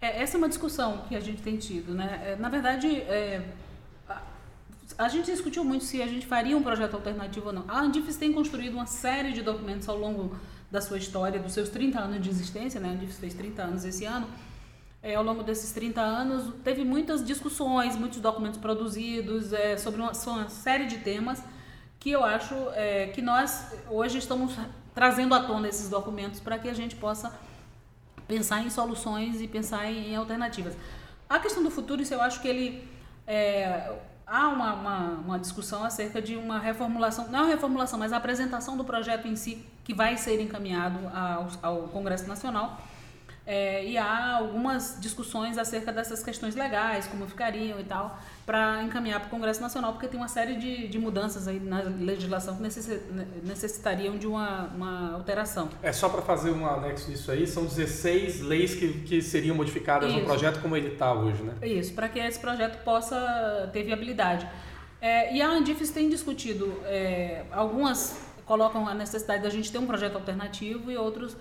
[0.00, 1.92] É, essa é uma discussão que a gente tem tido.
[1.92, 2.20] Né?
[2.24, 3.42] É, na verdade, é
[4.98, 7.64] a gente discutiu muito se a gente faria um projeto alternativo ou não.
[7.68, 10.36] A Andifes tem construído uma série de documentos ao longo
[10.70, 12.90] da sua história, dos seus 30 anos de existência, né?
[12.90, 14.26] A Andifes fez 30 anos esse ano.
[15.02, 20.12] É, ao longo desses 30 anos, teve muitas discussões, muitos documentos produzidos é, sobre uma,
[20.12, 21.42] uma, série de temas
[21.98, 24.54] que eu acho é, que nós hoje estamos
[24.94, 27.32] trazendo à tona esses documentos para que a gente possa
[28.28, 30.76] pensar em soluções e pensar em, em alternativas.
[31.28, 32.88] A questão do futuro, isso eu acho que ele
[33.26, 33.96] é,
[34.30, 38.76] há uma, uma, uma, discussão acerca de uma reformulação, não é reformulação, mas a apresentação
[38.76, 42.80] do projeto em si, que vai ser encaminhado ao, ao Congresso Nacional.
[43.52, 49.18] É, e há algumas discussões acerca dessas questões legais, como ficariam e tal, para encaminhar
[49.18, 52.62] para o Congresso Nacional, porque tem uma série de, de mudanças aí na legislação que
[53.42, 55.68] necessitariam de uma, uma alteração.
[55.82, 60.08] É só para fazer um anexo disso aí, são 16 leis que, que seriam modificadas
[60.10, 60.20] Isso.
[60.20, 61.54] no projeto como ele está hoje, né?
[61.60, 64.48] Isso, para que esse projeto possa ter viabilidade.
[65.00, 69.86] É, e a Andifes tem discutido, é, algumas colocam a necessidade da gente ter um
[69.86, 71.36] projeto alternativo e outros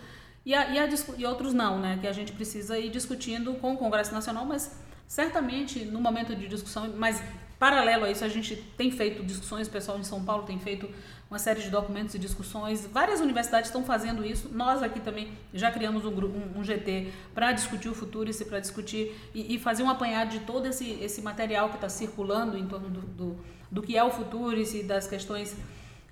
[0.46, 1.98] e, a, e, a, e outros não, né?
[2.00, 4.78] Que a gente precisa ir discutindo com o Congresso Nacional, mas
[5.08, 7.22] certamente no momento de discussão, mas
[7.60, 10.90] paralelo a isso, a gente tem feito discussões, o pessoal em São Paulo tem feito
[11.30, 15.70] uma série de documentos e discussões, várias universidades estão fazendo isso, nós aqui também já
[15.70, 19.84] criamos um, grupo, um, um GT para discutir o futuro, para discutir e, e, fazer
[19.84, 23.82] um apanhado de todo esse, esse material que está circulando em torno do, do, do,
[23.82, 25.56] que é o futuro e das questões,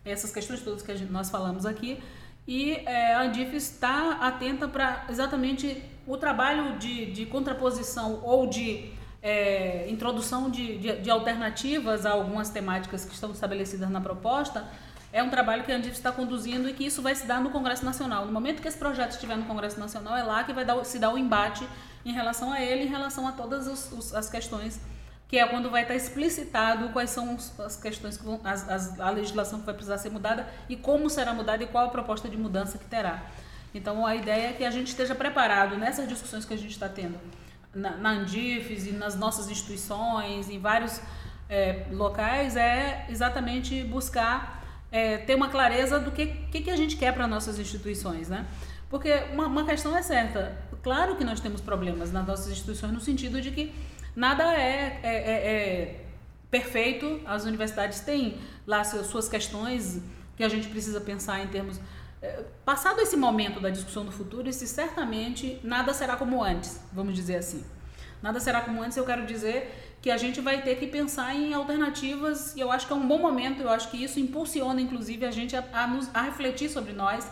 [0.06, 2.00] essas questões todas que gente, nós falamos aqui,
[2.48, 8.90] e é, a Andif está atenta para exatamente o trabalho de, de contraposição ou de
[9.22, 14.66] é, introdução de, de, de, alternativas a algumas temáticas que estão estabelecidas na proposta.
[15.12, 17.50] É um trabalho que a Andif está conduzindo e que isso vai se dar no
[17.50, 18.26] Congresso Nacional.
[18.26, 21.00] No momento que esse projeto estiver no Congresso Nacional, é lá que vai dar, se
[21.00, 21.68] dar o embate
[22.06, 24.80] em relação a ele, em relação a todas os, os, as questões
[25.28, 29.10] que é quando vai estar explicitado quais são as questões que vão, as, as, a
[29.10, 32.38] legislação que vai precisar ser mudada e como será mudada e qual a proposta de
[32.38, 33.26] mudança que terá.
[33.74, 36.88] Então a ideia é que a gente esteja preparado nessas discussões que a gente está
[36.88, 37.20] tendo
[37.76, 41.02] na, na Andifes e nas nossas instituições, em vários
[41.50, 46.96] é, locais, é exatamente buscar é, ter uma clareza do que, que, que a gente
[46.96, 48.46] quer para nossas instituições, né?
[48.90, 53.02] Porque uma, uma questão é certa, claro que nós temos problemas nas nossas instituições no
[53.02, 53.74] sentido de que
[54.18, 56.06] nada é, é, é, é
[56.50, 60.02] perfeito, as universidades têm lá suas questões
[60.36, 61.80] que a gente precisa pensar em termos.
[62.20, 67.14] É, passado esse momento da discussão do futuro, esse certamente nada será como antes, vamos
[67.14, 67.64] dizer assim.
[68.20, 71.54] Nada será como antes, eu quero dizer que a gente vai ter que pensar em
[71.54, 75.28] alternativas, e eu acho que é um bom momento, eu acho que isso impulsiona, inclusive,
[75.28, 77.30] a gente a, a, nos, a refletir sobre nós,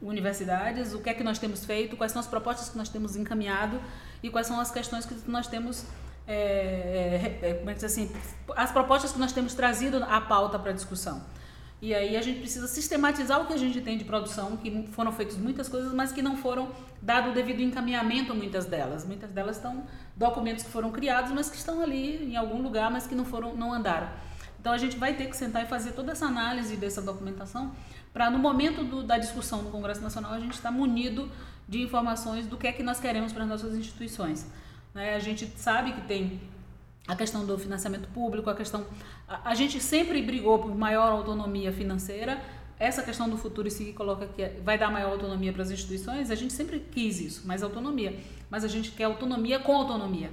[0.00, 3.16] universidades, o que é que nós temos feito, quais são as propostas que nós temos
[3.16, 3.80] encaminhado
[4.22, 5.86] e quais são as questões que nós temos
[6.26, 6.34] é,
[7.42, 8.10] é, é, é assim,
[8.56, 11.22] as propostas que nós temos trazido à pauta para discussão.
[11.80, 15.10] E aí a gente precisa sistematizar o que a gente tem de produção, que foram
[15.10, 16.70] feitas muitas coisas, mas que não foram
[17.02, 19.04] dado o devido encaminhamento a muitas delas.
[19.04, 19.82] Muitas delas estão
[20.16, 23.56] documentos que foram criados, mas que estão ali em algum lugar, mas que não foram,
[23.56, 24.08] não andaram.
[24.60, 27.72] Então a gente vai ter que sentar e fazer toda essa análise dessa documentação
[28.12, 31.28] para no momento do, da discussão no Congresso Nacional a gente estar tá munido
[31.68, 34.46] de informações do que é que nós queremos para as nossas instituições.
[34.94, 35.14] Né?
[35.14, 36.40] A gente sabe que tem
[37.06, 38.86] a questão do financiamento público, a questão.
[39.26, 42.40] A, gente sempre brigou por maior autonomia financeira.
[42.78, 46.34] Essa questão do futuro se coloca que vai dar maior autonomia para as instituições, a
[46.34, 48.18] gente sempre quis isso, mais autonomia.
[48.50, 50.30] Mas a gente quer autonomia com autonomia.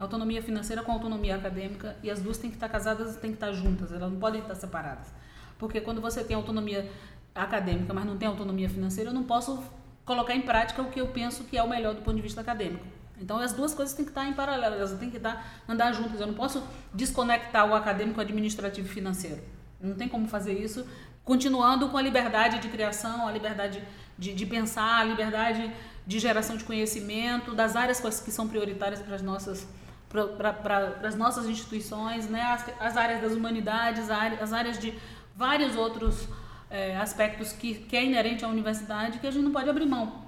[0.00, 3.52] Autonomia financeira com autonomia acadêmica e as duas têm que estar casadas, têm que estar
[3.52, 5.08] juntas, elas não podem estar separadas.
[5.58, 6.90] Porque quando você tem autonomia
[7.34, 9.62] acadêmica, mas não tem autonomia financeira, eu não posso
[10.04, 12.40] colocar em prática o que eu penso que é o melhor do ponto de vista
[12.40, 12.84] acadêmico.
[13.20, 16.20] Então as duas coisas têm que estar em paralelo, elas têm que estar, andar juntas.
[16.20, 16.62] Eu não posso
[16.92, 19.42] desconectar o acadêmico administrativo e financeiro.
[19.80, 20.84] Não tem como fazer isso
[21.24, 23.82] continuando com a liberdade de criação, a liberdade
[24.18, 25.72] de, de pensar, a liberdade
[26.06, 29.66] de geração de conhecimento, das áreas que são prioritárias para as nossas,
[30.08, 32.42] para, para, as nossas instituições, né?
[32.42, 34.94] as, as áreas das humanidades, as áreas de
[35.34, 36.28] vários outros
[36.68, 40.23] é, aspectos que, que é inerente à universidade que a gente não pode abrir mão.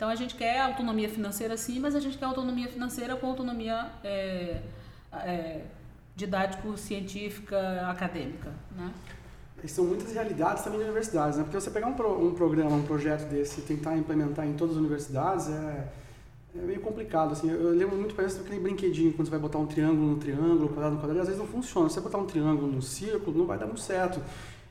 [0.00, 3.86] Então a gente quer autonomia financeira sim, mas a gente quer autonomia financeira com autonomia
[4.02, 4.62] é,
[5.12, 5.60] é,
[6.16, 8.50] didático-científica, acadêmica.
[8.74, 8.90] Né?
[9.66, 11.44] São muitas realidades também de universidades, né?
[11.44, 14.74] Porque você pegar um, pro, um programa, um projeto desse e tentar implementar em todas
[14.74, 15.88] as universidades é,
[16.56, 17.32] é meio complicado.
[17.32, 17.50] Assim.
[17.50, 20.94] Eu, lembro muito, parece aquele brinquedinho, quando você vai botar um triângulo no triângulo, quadrado
[20.94, 21.90] no quadrado, às vezes não funciona.
[21.90, 24.18] Se você botar um triângulo no círculo, não vai dar muito certo.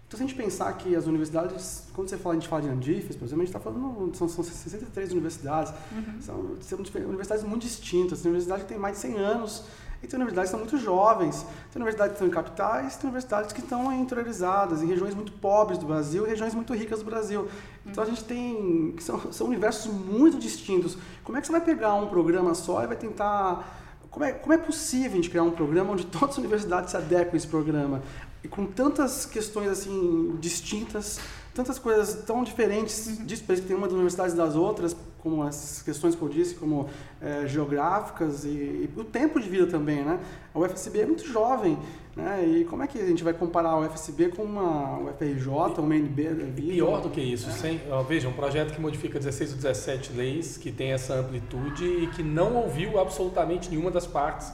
[0.09, 2.69] Então, se a gente pensar que as universidades, quando você fala, a gente fala de
[2.69, 6.19] Andifes, por exemplo, a gente está falando, são, são 63 universidades, uhum.
[6.19, 9.65] são, são universidades muito distintas, tem universidade que tem mais de 100 anos,
[10.01, 13.53] e tem universidades que são muito jovens, tem universidades que estão em capitais, tem universidades
[13.53, 17.47] que estão interiorizadas, em regiões muito pobres do Brasil e regiões muito ricas do Brasil.
[17.85, 20.97] Então, a gente tem, são, são universos muito distintos.
[21.23, 23.77] Como é que você vai pegar um programa só e vai tentar
[24.09, 26.97] como é, como é possível a gente criar um programa onde todas as universidades se
[26.97, 28.01] adequem a esse programa?
[28.43, 31.19] E com tantas questões assim distintas,
[31.53, 33.25] tantas coisas tão diferentes, uhum.
[33.25, 36.89] disso que tem uma das universidades das outras, como as questões que eu disse, como
[37.21, 40.17] é, geográficas e, e, o tempo de vida também, né?
[40.53, 41.77] A UFSB é muito jovem,
[42.15, 42.45] né?
[42.47, 45.47] E como é que a gente vai comparar a UFSB com uma UFRJ,
[45.79, 46.53] uma da vida?
[46.55, 47.51] Pior do que isso, é.
[47.51, 51.85] sem, ó, veja, um projeto que modifica 16 ou 17 leis, que tem essa amplitude
[51.85, 54.53] e que não ouviu absolutamente nenhuma das partes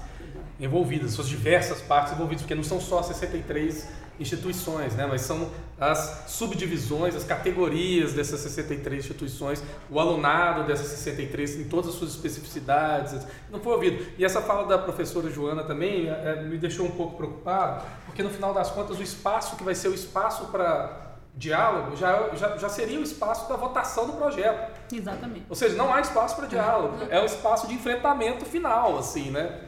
[0.59, 3.87] envolvidas, suas diversas partes envolvidas, porque não são só 63
[4.19, 5.05] instituições, né?
[5.05, 5.49] mas são
[5.79, 12.11] as subdivisões, as categorias dessas 63 instituições, o alunado dessas 63 em todas as suas
[12.11, 14.05] especificidades, não foi ouvido.
[14.17, 18.29] E essa fala da professora Joana também é, me deixou um pouco preocupado, porque no
[18.29, 21.03] final das contas o espaço que vai ser o espaço para
[21.37, 24.71] diálogo já, já, já seria o espaço da votação do projeto.
[24.93, 25.45] Exatamente.
[25.49, 29.64] Ou seja, não há espaço para diálogo, é um espaço de enfrentamento final, assim, né?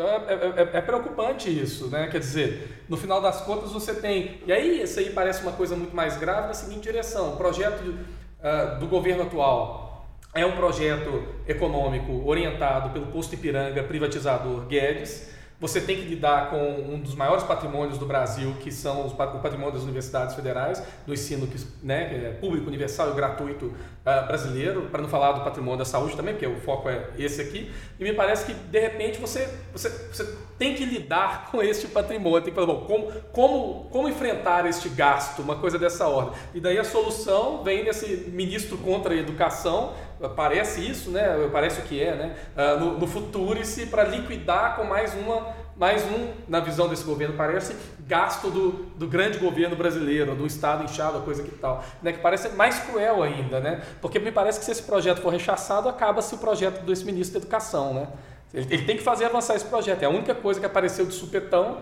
[0.00, 2.08] Então é, é, é, é, preocupante isso, né?
[2.10, 4.40] Quer dizer, no final das contas você tem.
[4.46, 7.82] E aí, isso aí parece uma coisa muito mais grave na seguinte direção: o projeto
[7.82, 15.28] uh, do governo atual é um projeto econômico orientado pelo posto Ipiranga privatizador Guedes
[15.60, 19.16] você tem que lidar com um dos maiores patrimônios do Brasil, que são os, o
[19.16, 24.88] patrimônio das universidades federais, do ensino que, né, é público, universal e gratuito uh, brasileiro,
[24.90, 27.70] para não falar do patrimônio da saúde também, porque o foco é esse aqui.
[27.98, 32.40] E me parece que, de repente, você, você, você tem que lidar com este patrimônio,
[32.40, 36.32] tem que falar, bom, como, como, como enfrentar este gasto, uma coisa dessa ordem.
[36.54, 39.92] E daí a solução vem desse ministro contra a educação,
[40.28, 41.48] parece isso, né?
[41.52, 42.36] Parece o que é, né?
[42.56, 47.34] Uh, no, no Futurice para liquidar com mais uma mais um, na visão desse governo,
[47.38, 51.82] parece gasto do, do grande governo brasileiro, do Estado inchado, coisa que tal.
[52.02, 52.12] Né?
[52.12, 53.80] Que parece mais cruel ainda, né?
[53.98, 57.46] Porque me parece que se esse projeto for rechaçado, acaba-se o projeto desse ministro da
[57.46, 58.08] Educação, né?
[58.52, 60.02] Ele, ele tem que fazer avançar esse projeto.
[60.02, 61.78] É a única coisa que apareceu de supetão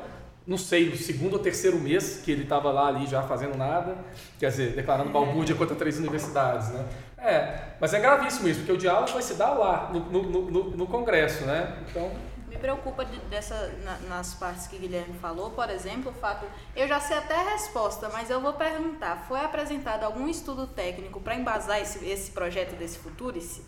[0.48, 3.98] não sei, no segundo ou terceiro mês que ele estava lá ali já fazendo nada,
[4.38, 6.88] quer dizer, declarando balbúrdia contra três universidades, né?
[7.18, 10.70] É, mas é gravíssimo isso, porque o diálogo vai se dar lá, no, no, no,
[10.70, 11.76] no Congresso, né?
[11.90, 12.10] Então...
[12.48, 16.88] Me preocupa de, dessa, na, nas partes que Guilherme falou, por exemplo, o fato, eu
[16.88, 21.34] já sei até a resposta, mas eu vou perguntar, foi apresentado algum estudo técnico para
[21.34, 23.62] embasar esse, esse projeto desse Futurice?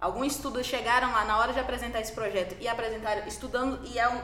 [0.00, 4.08] Algum estudo chegaram lá na hora de apresentar esse projeto e apresentaram, estudando, e é
[4.08, 4.18] um,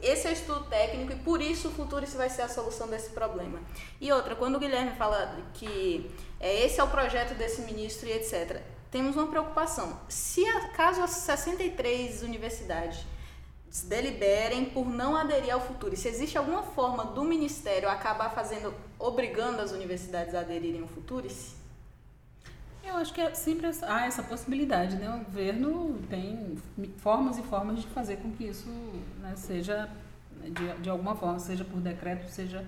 [0.00, 2.88] esse é o estudo técnico e por isso o futuro isso vai ser a solução
[2.88, 3.60] desse problema.
[4.00, 8.12] E outra, quando o Guilherme fala que é, esse é o projeto desse ministro e
[8.12, 9.98] etc., temos uma preocupação.
[10.08, 10.44] Se
[10.76, 13.04] caso as 63 universidades
[13.84, 19.62] deliberem por não aderir ao futuro, se existe alguma forma do ministério acabar fazendo, obrigando
[19.62, 21.26] as universidades a aderirem ao futuro?
[22.84, 25.08] Eu acho que é sempre há essa possibilidade, né?
[25.08, 26.58] O governo tem
[26.98, 28.68] formas e formas de fazer com que isso
[29.20, 29.88] né, seja,
[30.42, 32.64] de, de alguma forma, seja por decreto, seja...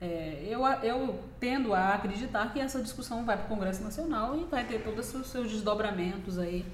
[0.00, 4.44] É, eu, eu tendo a acreditar que essa discussão vai para o Congresso Nacional e
[4.44, 6.64] vai ter todos os seus desdobramentos aí.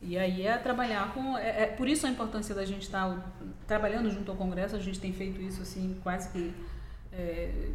[0.00, 1.36] E aí é trabalhar com...
[1.36, 3.22] É, é por isso a importância da gente estar tá
[3.66, 6.54] trabalhando junto ao Congresso, a gente tem feito isso assim quase que...
[7.12, 7.70] É,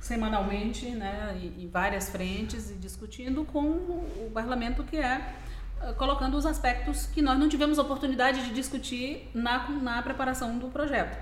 [0.00, 5.34] semanalmente, né, em várias frentes e discutindo com o parlamento que é
[5.80, 10.68] eh, colocando os aspectos que nós não tivemos oportunidade de discutir na, na preparação do
[10.68, 11.18] projeto.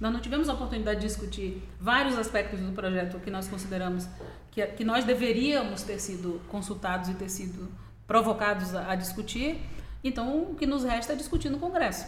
[0.00, 4.08] Nós não tivemos oportunidade de discutir vários aspectos do projeto que nós consideramos
[4.50, 7.70] que, que nós deveríamos ter sido consultados e ter sido
[8.06, 9.60] provocados a, a discutir.
[10.04, 12.06] Então, o que nos resta é discutir no Congresso.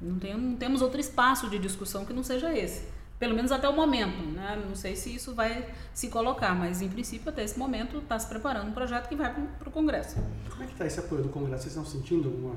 [0.00, 2.88] Não, tem, não temos outro espaço de discussão que não seja esse.
[3.18, 4.62] Pelo menos até o momento, né?
[4.66, 8.28] Não sei se isso vai se colocar, mas em princípio até esse momento está se
[8.28, 10.16] preparando um projeto que vai para o Congresso.
[10.50, 11.64] Como é que está esse apoio do Congresso?
[11.64, 12.54] Vocês estão sentindo alguma...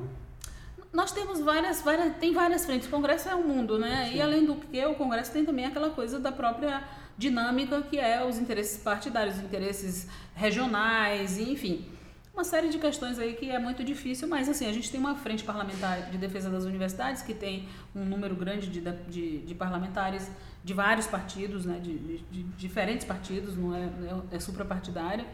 [0.94, 2.88] Nós temos várias, várias, tem várias frentes.
[2.88, 4.10] O Congresso é o mundo, né?
[4.10, 4.18] Sim.
[4.18, 6.84] E além do que, o Congresso tem também aquela coisa da própria
[7.18, 11.88] dinâmica que é os interesses partidários, os interesses regionais, enfim
[12.34, 15.16] uma série de questões aí que é muito difícil, mas assim, a gente tem uma
[15.16, 20.32] frente parlamentar de defesa das universidades que tem um número grande de, de, de parlamentares
[20.64, 25.26] de vários partidos, né, de, de, de diferentes partidos, não é, é, é suprapartidário.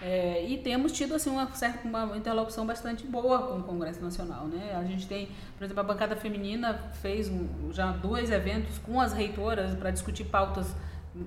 [0.00, 4.46] É, e temos tido assim uma certa uma interlocução bastante boa com o Congresso Nacional,
[4.46, 4.74] né?
[4.74, 5.28] A gente tem,
[5.58, 10.24] por exemplo, a bancada feminina fez um, já dois eventos com as reitoras para discutir
[10.24, 10.74] pautas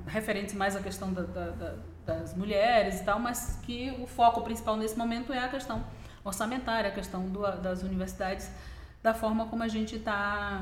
[0.07, 1.75] referentes mais à questão da, da, da,
[2.07, 5.83] das mulheres e tal, mas que o foco principal nesse momento é a questão
[6.23, 8.49] orçamentária, a questão do, das universidades,
[9.03, 10.61] da forma como a gente está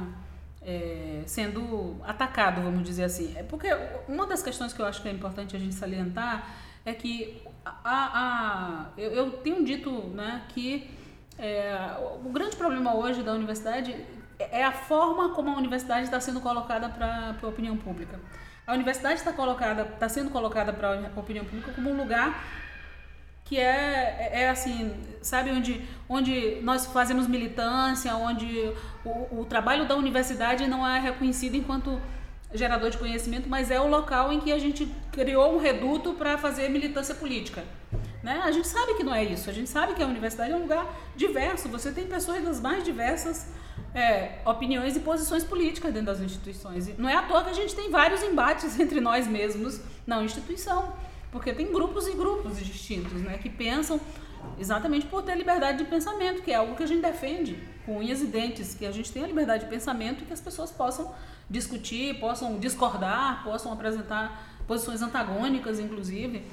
[0.62, 3.34] é, sendo atacado, vamos dizer assim.
[3.38, 3.68] É porque
[4.08, 6.50] uma das questões que eu acho que é importante a gente salientar
[6.84, 10.90] é que a, a, eu, eu tenho dito né, que
[11.38, 11.76] é,
[12.24, 13.96] o grande problema hoje da universidade
[14.40, 18.20] é a forma como a universidade está sendo colocada para a opinião pública.
[18.68, 22.44] A universidade está colocada, está sendo colocada para a opinião pública como um lugar
[23.44, 24.92] que é, é, é assim,
[25.22, 28.74] sabe, onde, onde nós fazemos militância, onde
[29.06, 32.02] o, o trabalho da universidade não é reconhecido enquanto
[32.52, 36.38] gerador de conhecimento, mas é o local em que a gente criou um reduto para
[36.40, 37.64] fazer militância política.
[38.24, 38.42] Né?
[38.44, 40.62] A gente sabe que não é isso, a gente sabe que a universidade é um
[40.62, 43.48] lugar diverso, você tem pessoas das mais diversas
[43.96, 46.90] é, opiniões e posições políticas dentro das instituições.
[46.90, 50.22] E não é à toa que a gente tem vários embates entre nós mesmos na
[50.22, 50.94] instituição.
[51.32, 54.00] Porque tem grupos e grupos distintos, né, que pensam
[54.60, 58.22] exatamente por ter liberdade de pensamento, que é algo que a gente defende com unhas
[58.22, 61.14] e dentes, que a gente tenha liberdade de pensamento e que as pessoas possam
[61.50, 66.44] discutir, possam discordar, possam apresentar posições antagônicas, inclusive.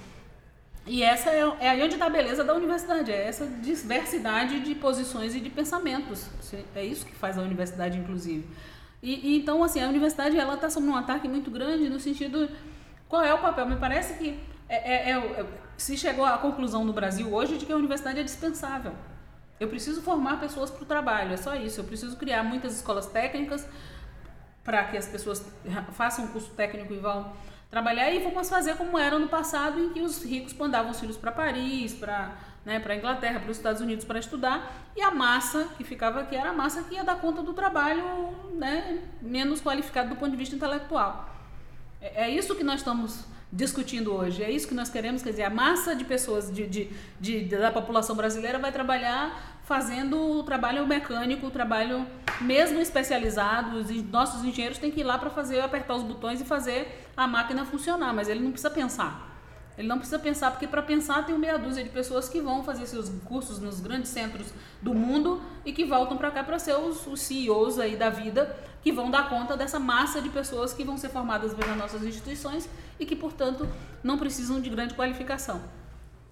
[0.87, 4.75] E essa é, é aí onde está a beleza da universidade, é essa diversidade de
[4.75, 6.29] posições e de pensamentos.
[6.75, 8.49] É isso que faz a universidade, inclusive.
[9.03, 12.49] E, e então, assim, a universidade ela está sob um ataque muito grande no sentido
[13.09, 13.67] qual é o papel.
[13.67, 17.67] Me parece que é, é, é, é, se chegou à conclusão no Brasil hoje de
[17.67, 18.93] que a universidade é dispensável.
[19.61, 21.81] Eu preciso formar pessoas para o trabalho, é só isso.
[21.81, 23.67] Eu preciso criar muitas escolas técnicas
[24.65, 25.45] para que as pessoas
[25.93, 27.33] façam um curso técnico e vão
[27.73, 31.17] trabalhar e vamos fazer como era no passado, em que os ricos mandavam os filhos
[31.17, 35.69] para Paris, para né, a Inglaterra, para os Estados Unidos para estudar, e a massa
[35.79, 38.05] que ficava aqui era a massa que ia dar conta do trabalho
[38.53, 41.35] né, menos qualificado do ponto de vista intelectual.
[41.99, 44.43] É, é isso que nós estamos discutindo hoje.
[44.43, 47.73] É isso que nós queremos, quer dizer, a massa de pessoas de, de, de, da
[47.73, 52.07] população brasileira vai trabalhar fazendo o trabalho mecânico, o trabalho
[52.41, 53.79] mesmo especializado.
[53.79, 57.27] Os nossos engenheiros têm que ir lá para fazer, apertar os botões e fazer a
[57.27, 59.33] máquina funcionar, mas ele não precisa pensar.
[59.77, 62.87] Ele não precisa pensar, porque para pensar tem meia dúzia de pessoas que vão fazer
[62.87, 64.53] seus cursos nos grandes centros
[64.83, 68.55] do mundo e que voltam para cá para ser os, os, CEOs aí da vida,
[68.83, 72.69] que vão dar conta dessa massa de pessoas que vão ser formadas nas nossas instituições
[73.01, 73.67] e que, portanto,
[74.03, 75.63] não precisam de grande qualificação.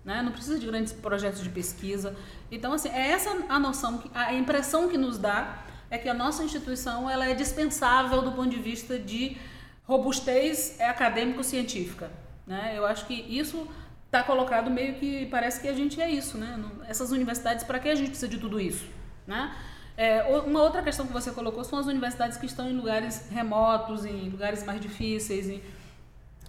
[0.04, 0.22] Né?
[0.22, 2.16] Não precisa de grandes projetos de pesquisa.
[2.50, 6.42] Então, assim, é essa a noção, a impressão que nos dá é que a nossa
[6.42, 9.36] instituição ela é dispensável do ponto de vista de
[9.84, 12.10] robustez acadêmico-científica.
[12.46, 12.74] Né?
[12.76, 13.68] Eu acho que isso
[14.06, 16.60] está colocado meio que parece que a gente é isso, né?
[16.88, 18.84] Essas universidades, para que a gente precisa de tudo isso,
[19.24, 19.54] né?
[19.96, 24.04] É, uma outra questão que você colocou são as universidades que estão em lugares remotos,
[24.04, 25.62] em lugares mais difíceis, em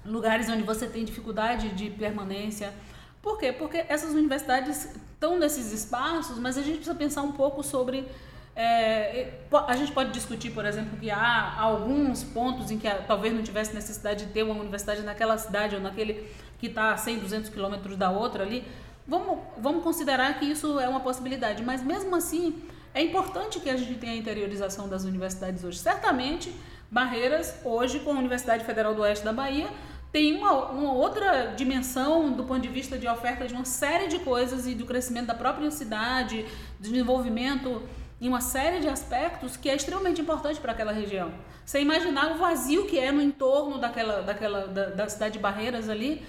[0.05, 2.73] lugares onde você tem dificuldade de permanência.
[3.21, 3.51] Por quê?
[3.51, 8.07] Porque essas universidades estão nesses espaços, mas a gente precisa pensar um pouco sobre
[8.55, 13.41] é, a gente pode discutir, por exemplo, que há alguns pontos em que talvez não
[13.41, 17.49] tivesse necessidade de ter uma universidade naquela cidade ou naquele que está a 100, 200
[17.49, 18.65] quilômetros da outra ali.
[19.07, 22.61] Vamos, vamos considerar que isso é uma possibilidade, mas mesmo assim
[22.93, 25.79] é importante que a gente tenha a interiorização das universidades hoje.
[25.79, 26.53] Certamente,
[26.89, 29.69] Barreiras, hoje, com a Universidade Federal do Oeste da Bahia,
[30.11, 34.19] tem uma, uma, outra dimensão do ponto de vista de oferta de uma série de
[34.19, 36.45] coisas e do crescimento da própria cidade,
[36.79, 37.81] desenvolvimento
[38.19, 41.31] em uma série de aspectos que é extremamente importante para aquela região.
[41.65, 45.89] Você imaginar o vazio que é no entorno daquela, daquela da, da cidade de Barreiras
[45.89, 46.23] ali,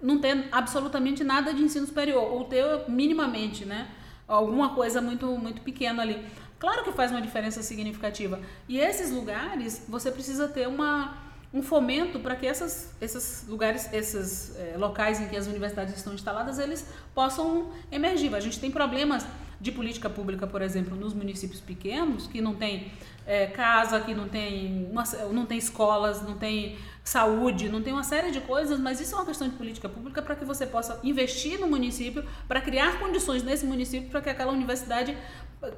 [0.00, 3.88] não ter absolutamente nada de ensino superior, ou ter minimamente, né?
[4.26, 6.24] Alguma coisa muito, muito pequena ali.
[6.58, 8.40] Claro que faz uma diferença significativa.
[8.68, 11.16] E esses lugares, você precisa ter uma,
[11.52, 16.12] um fomento para que essas, esses lugares, esses é, locais em que as universidades estão
[16.12, 18.34] instaladas, eles possam emergir.
[18.34, 19.26] A gente tem problemas
[19.60, 22.92] de política pública, por exemplo, nos municípios pequenos, que não tem
[23.26, 28.04] é, casa, que não tem, uma, não tem escolas, não tem saúde, não tem uma
[28.04, 31.00] série de coisas, mas isso é uma questão de política pública para que você possa
[31.02, 35.16] investir no município, para criar condições nesse município para que aquela universidade,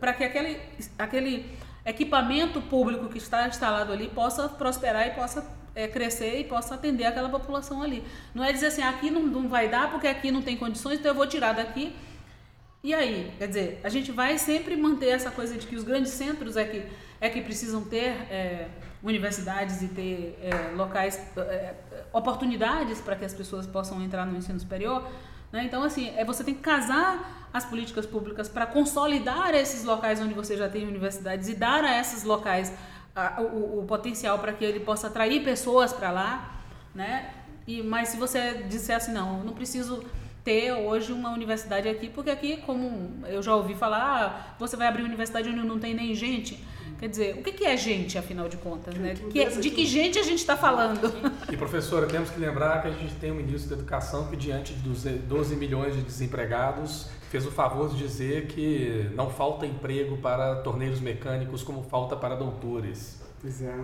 [0.00, 0.60] para que aquele,
[0.98, 1.56] aquele
[1.86, 7.04] equipamento público que está instalado ali possa prosperar e possa é, crescer e possa atender
[7.04, 8.02] aquela população ali.
[8.34, 11.12] Não é dizer assim, aqui não, não vai dar porque aqui não tem condições, então
[11.12, 11.94] eu vou tirar daqui
[12.82, 16.12] e aí, quer dizer, a gente vai sempre manter essa coisa de que os grandes
[16.12, 16.84] centros é que,
[17.20, 18.68] é que precisam ter é,
[19.02, 21.74] universidades e ter é, locais, é,
[22.12, 25.08] oportunidades para que as pessoas possam entrar no ensino superior.
[25.52, 25.64] Né?
[25.64, 30.34] Então, assim, é, você tem que casar as políticas públicas para consolidar esses locais onde
[30.34, 32.72] você já tem universidades e dar a esses locais
[33.14, 36.60] a, o, o, potencial para que ele possa atrair pessoas para lá.
[36.94, 37.30] Né?
[37.66, 40.04] E, mas se você disser assim, não, não preciso
[40.44, 45.02] ter hoje uma universidade aqui, porque aqui, como eu já ouvi falar, você vai abrir
[45.02, 46.64] universidade onde não tem nem gente.
[46.98, 48.94] Quer dizer, o que é gente, afinal de contas?
[48.96, 49.14] Né?
[49.30, 51.12] Que, de que gente a gente está falando?
[51.50, 54.72] E, professora, temos que lembrar que a gente tem um ministro da Educação que, diante
[54.74, 60.56] dos 12 milhões de desempregados, fez o favor de dizer que não falta emprego para
[60.56, 63.20] torneiros mecânicos como falta para doutores.
[63.40, 63.74] Pois é.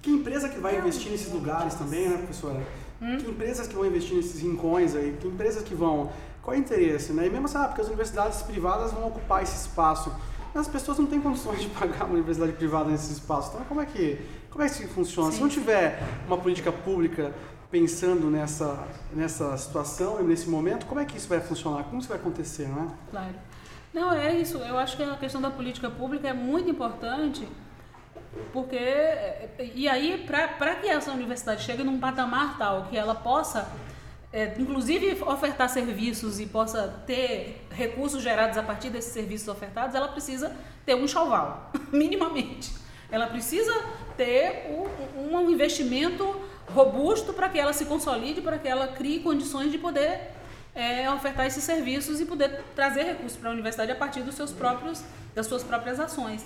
[0.00, 2.60] Que empresa que vai investir nesses lugares também, né, professora?
[3.00, 3.18] Hum?
[3.18, 5.16] Que empresas que vão investir nesses rincões aí?
[5.20, 6.10] Que empresas que vão?
[6.42, 7.12] Qual é o interesse?
[7.12, 7.26] Né?
[7.26, 10.12] E mesmo assim, ah, porque as universidades privadas vão ocupar esse espaço.
[10.54, 13.52] As pessoas não têm condições de pagar uma universidade privada nesse espaço.
[13.54, 15.30] Então, como é que, como é que isso funciona?
[15.30, 15.36] Sim.
[15.36, 17.32] Se não tiver uma política pública
[17.70, 21.84] pensando nessa, nessa situação e nesse momento, como é que isso vai funcionar?
[21.84, 22.88] Como isso vai acontecer, não é?
[23.10, 23.34] Claro.
[23.94, 24.58] Não, é isso.
[24.58, 27.48] Eu acho que a questão da política pública é muito importante
[28.52, 28.78] porque,
[29.74, 33.68] e aí, para que essa universidade chegue num patamar tal que ela possa,
[34.32, 40.08] é, inclusive, ofertar serviços e possa ter recursos gerados a partir desses serviços ofertados, ela
[40.08, 40.56] precisa
[40.86, 42.72] ter um enxoval, minimamente.
[43.10, 43.74] Ela precisa
[44.16, 46.24] ter um, um investimento
[46.72, 50.30] robusto para que ela se consolide, para que ela crie condições de poder
[50.74, 54.50] é, ofertar esses serviços e poder trazer recursos para a universidade a partir dos seus
[54.50, 55.04] próprios,
[55.34, 56.42] das suas próprias ações.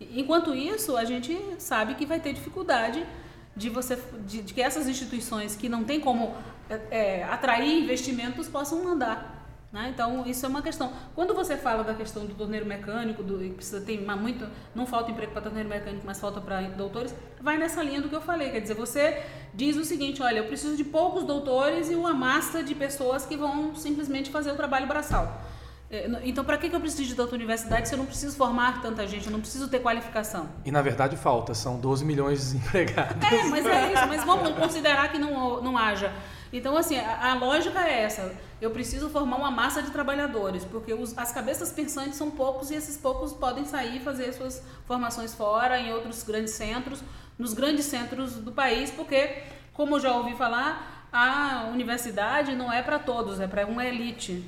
[0.00, 3.06] Enquanto isso, a gente sabe que vai ter dificuldade
[3.54, 6.34] de você de, de que essas instituições que não têm como
[6.70, 9.38] é, é, atrair investimentos possam andar.
[9.72, 9.90] Né?
[9.94, 10.92] Então, isso é uma questão.
[11.14, 15.32] Quando você fala da questão do torneiro mecânico, do, precisa ter muito, não falta emprego
[15.32, 18.50] para torneiro mecânico, mas falta para doutores, vai nessa linha do que eu falei.
[18.50, 19.22] Quer dizer, você
[19.54, 23.36] diz o seguinte: olha, eu preciso de poucos doutores e uma massa de pessoas que
[23.36, 25.40] vão simplesmente fazer o trabalho braçal.
[25.88, 29.04] É, então, para que eu preciso de tanta universidade se eu não preciso formar tanta
[29.08, 30.48] gente, eu não preciso ter qualificação?
[30.64, 33.24] E, na verdade, falta, são 12 milhões de desempregados.
[33.24, 36.12] É, mas é isso, mas vamos considerar que não, não haja.
[36.52, 38.34] Então, assim, a, a, lógica é essa.
[38.60, 42.74] Eu preciso formar uma massa de trabalhadores, porque os, as cabeças pensantes são poucos e
[42.74, 47.02] esses poucos podem sair e fazer suas formações fora, em outros grandes centros,
[47.38, 52.98] nos grandes centros do país, porque, como já ouvi falar, a universidade não é para
[52.98, 54.44] todos, é para uma elite.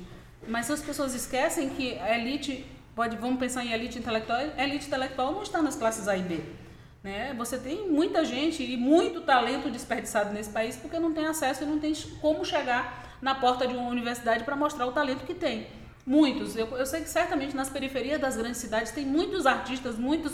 [0.47, 4.63] Mas se as pessoas esquecem que a elite, pode, vamos pensar em elite intelectual, a
[4.63, 6.62] elite intelectual não está nas classes A e B.
[7.03, 7.33] Né?
[7.37, 11.67] Você tem muita gente e muito talento desperdiçado nesse país porque não tem acesso e
[11.67, 15.67] não tem como chegar na porta de uma universidade para mostrar o talento que tem.
[16.05, 16.55] Muitos.
[16.55, 20.33] Eu, eu sei que certamente nas periferias das grandes cidades tem muitos artistas, muitos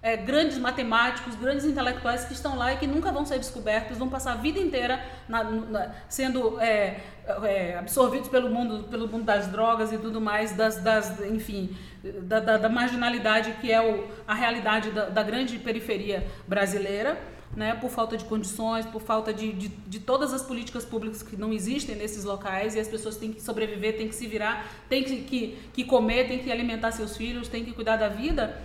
[0.00, 4.08] é, grandes matemáticos, grandes intelectuais que estão lá e que nunca vão ser descobertos, vão
[4.08, 7.00] passar a vida inteira na, na, sendo é,
[7.42, 11.76] é, absorvidos pelo mundo, pelo mundo das drogas e tudo mais, das, das enfim,
[12.22, 17.18] da, da, da, marginalidade que é o, a realidade da, da grande periferia brasileira.
[17.56, 21.34] Né, por falta de condições, por falta de, de, de, todas as políticas públicas que
[21.34, 25.02] não existem nesses locais e as pessoas têm que sobreviver, têm que se virar, têm
[25.02, 28.60] que, que, que comer, têm que alimentar seus filhos, têm que cuidar da vida.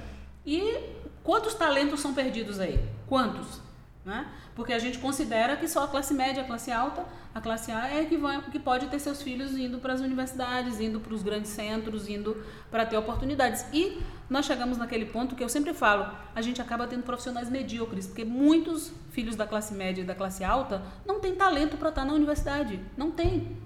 [0.46, 0.78] E
[1.24, 2.78] Quantos talentos são perdidos aí?
[3.08, 3.62] Quantos?
[4.06, 4.28] Né?
[4.54, 7.88] Porque a gente considera que só a classe média, a classe alta, a classe A
[7.88, 11.24] é que, vai, que pode ter seus filhos indo para as universidades, indo para os
[11.24, 13.66] grandes centros, indo para ter oportunidades.
[13.72, 18.06] E nós chegamos naquele ponto que eu sempre falo, a gente acaba tendo profissionais medíocres,
[18.06, 22.04] porque muitos filhos da classe média e da classe alta não têm talento para estar
[22.04, 22.82] na universidade.
[22.98, 23.58] Não tem.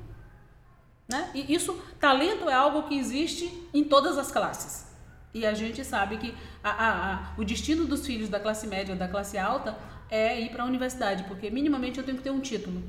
[1.09, 1.31] Né?
[1.33, 4.85] E isso, talento é algo que existe em todas as classes.
[5.33, 8.95] E a gente sabe que a, a, a, o destino dos filhos da classe média
[8.95, 9.77] da classe alta
[10.09, 12.81] é ir para a universidade, porque minimamente eu tenho que ter um título.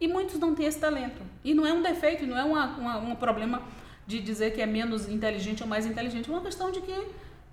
[0.00, 1.20] E muitos não têm esse talento.
[1.44, 3.62] E não é um defeito, não é uma, uma, um problema
[4.06, 6.28] de dizer que é menos inteligente ou mais inteligente.
[6.28, 7.08] É uma questão de que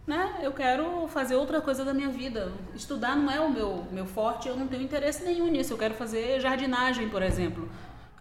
[0.06, 2.52] né, eu quero fazer outra coisa da minha vida.
[2.74, 5.74] Estudar não é o meu, meu forte, eu não tenho interesse nenhum nisso.
[5.74, 7.70] Eu quero fazer jardinagem, por exemplo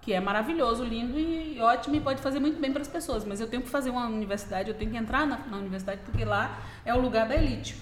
[0.07, 3.24] que é maravilhoso, lindo e ótimo e pode fazer muito bem para as pessoas.
[3.24, 6.24] Mas eu tenho que fazer uma universidade, eu tenho que entrar na, na, universidade porque
[6.24, 7.76] lá é o lugar da elite.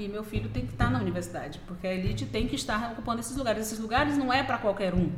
[0.00, 3.20] E meu filho tem que estar na universidade, porque a elite tem que estar ocupando
[3.20, 3.66] esses lugares.
[3.66, 5.12] Esses lugares não é para qualquer um.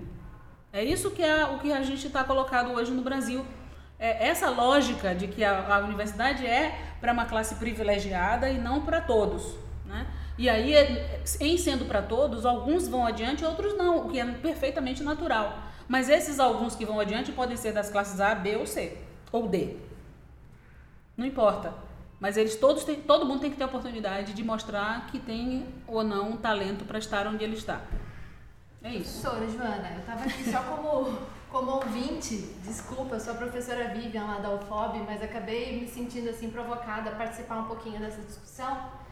[0.72, 3.46] É isso que é o que a gente está colocado hoje no Brasil.
[3.96, 8.84] É essa lógica de que a, a universidade é para uma classe privilegiada e não
[8.84, 9.54] para todos.
[9.86, 10.04] Né?
[10.36, 10.74] E aí,
[11.38, 15.62] em sendo para todos, alguns vão adiante, outros não, o que é perfeitamente natural.
[15.86, 18.98] Mas esses alguns que vão adiante podem ser das classes A, B ou C,
[19.30, 19.76] ou D.
[21.16, 21.72] Não importa.
[22.22, 25.66] Mas eles todos têm, todo mundo tem que ter a oportunidade de mostrar que tem
[25.88, 27.80] ou não talento para estar onde ele está.
[28.80, 29.20] É isso.
[29.20, 31.18] Professora Joana, eu estava aqui só como,
[31.50, 36.48] como ouvinte, desculpa, sou a professora Vivian lá da UFOB, mas acabei me sentindo assim
[36.48, 39.02] provocada a participar um pouquinho dessa discussão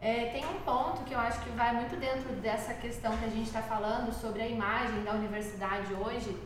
[0.00, 3.28] é, tem um ponto que eu acho que vai muito dentro dessa questão que a
[3.28, 6.36] gente está falando sobre a imagem da universidade hoje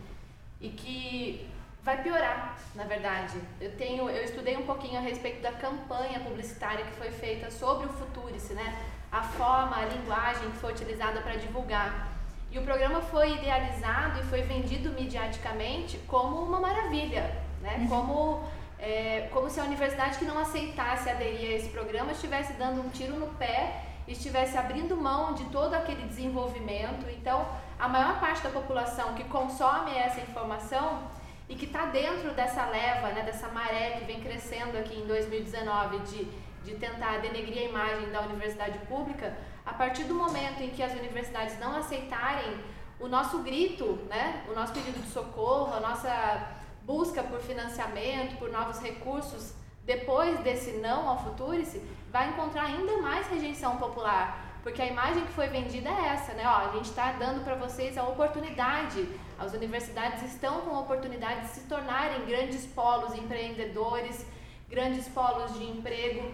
[0.60, 1.48] e que
[1.82, 3.40] vai piorar, na verdade.
[3.60, 7.86] Eu tenho, eu estudei um pouquinho a respeito da campanha publicitária que foi feita sobre
[7.86, 8.76] o Futurice, né?
[9.10, 12.08] A forma, a linguagem que foi utilizada para divulgar.
[12.50, 17.76] E o programa foi idealizado e foi vendido mediaticamente como uma maravilha, né?
[17.80, 17.88] Uhum.
[17.88, 18.44] Como
[18.78, 22.88] é, como se a universidade que não aceitasse aderir a esse programa estivesse dando um
[22.88, 27.06] tiro no pé, estivesse abrindo mão de todo aquele desenvolvimento.
[27.10, 27.46] Então,
[27.78, 31.02] a maior parte da população que consome essa informação
[31.50, 35.98] e que está dentro dessa leva, né, dessa maré que vem crescendo aqui em 2019
[35.98, 36.24] de,
[36.62, 39.36] de tentar denegrir a imagem da universidade pública,
[39.66, 42.56] a partir do momento em que as universidades não aceitarem
[43.00, 46.52] o nosso grito, né, o nosso pedido de socorro, a nossa
[46.84, 49.52] busca por financiamento, por novos recursos,
[49.84, 51.82] depois desse não ao Futurice,
[52.12, 54.50] vai encontrar ainda mais rejeição popular.
[54.62, 56.44] Porque a imagem que foi vendida é essa, né?
[56.46, 59.08] Ó, a gente está dando para vocês a oportunidade.
[59.40, 64.26] As universidades estão com a oportunidade de se tornarem grandes polos empreendedores,
[64.68, 66.30] grandes polos de emprego.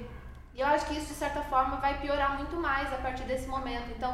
[0.53, 3.47] E eu acho que isso, de certa forma, vai piorar muito mais a partir desse
[3.47, 3.93] momento.
[3.97, 4.13] Então,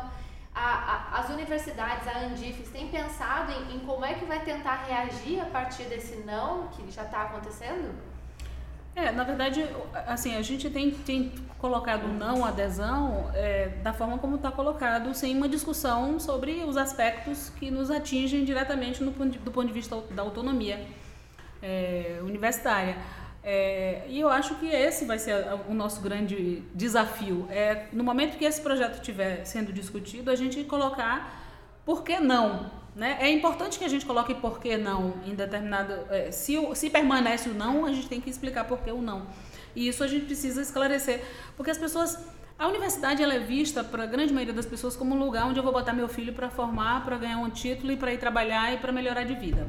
[0.55, 4.85] a, a, as universidades, a Andifes, têm pensado em, em, como é que vai tentar
[4.85, 8.12] reagir a partir desse não que já está acontecendo?
[8.95, 9.67] É, na verdade,
[10.07, 15.35] assim, a gente tem, tem colocado não, adesão, é, da forma como está colocado, sem
[15.35, 20.23] uma discussão sobre os aspectos que nos atingem diretamente no, do ponto de vista da
[20.23, 20.87] autonomia
[21.63, 22.97] é, universitária.
[23.43, 27.47] É, e eu acho que esse vai ser o nosso grande desafio.
[27.51, 31.41] É, no momento que esse projeto estiver sendo discutido, a gente colocar
[31.85, 32.82] por que não.
[32.95, 33.17] Né?
[33.21, 35.95] É importante que a gente coloque por que não em determinado.
[36.11, 39.27] É, se, se permanece o não, a gente tem que explicar por que o não.
[39.75, 41.23] E isso a gente precisa esclarecer.
[41.57, 42.19] Porque as pessoas
[42.59, 45.59] A universidade ela é vista para a grande maioria das pessoas como um lugar onde
[45.59, 48.73] eu vou botar meu filho para formar, para ganhar um título e para ir trabalhar
[48.73, 49.67] e para melhorar de vida,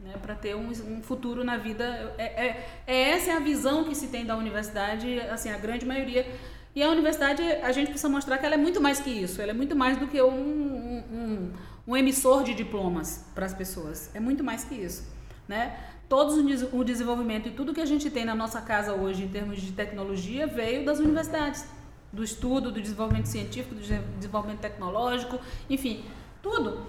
[0.00, 0.14] né?
[0.20, 1.84] para ter um, um, futuro na vida.
[2.18, 5.86] É, é, é, essa é a visão que se tem da universidade, assim a grande
[5.86, 6.26] maioria.
[6.74, 9.40] E a universidade a gente precisa mostrar que ela é muito mais que isso.
[9.40, 11.52] Ela é muito mais do que um, um, um
[11.88, 14.10] emissor de diplomas para as pessoas.
[14.14, 15.04] É muito mais que isso,
[15.48, 15.78] né?
[16.08, 16.36] Todos
[16.72, 19.72] o desenvolvimento e tudo que a gente tem na nossa casa hoje em termos de
[19.72, 21.64] tecnologia veio das universidades
[22.12, 26.04] do estudo, do desenvolvimento científico, do desenvolvimento tecnológico, enfim,
[26.42, 26.82] tudo,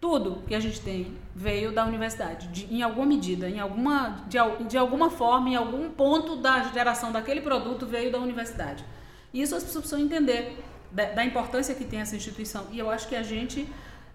[0.00, 4.38] tudo que a gente tem veio da universidade, de, em alguma medida, em alguma, de,
[4.68, 8.84] de alguma forma, em algum ponto da geração daquele produto veio da universidade.
[9.32, 12.66] Isso as pessoas precisam entender da, da importância que tem essa instituição.
[12.72, 13.68] E eu acho que a gente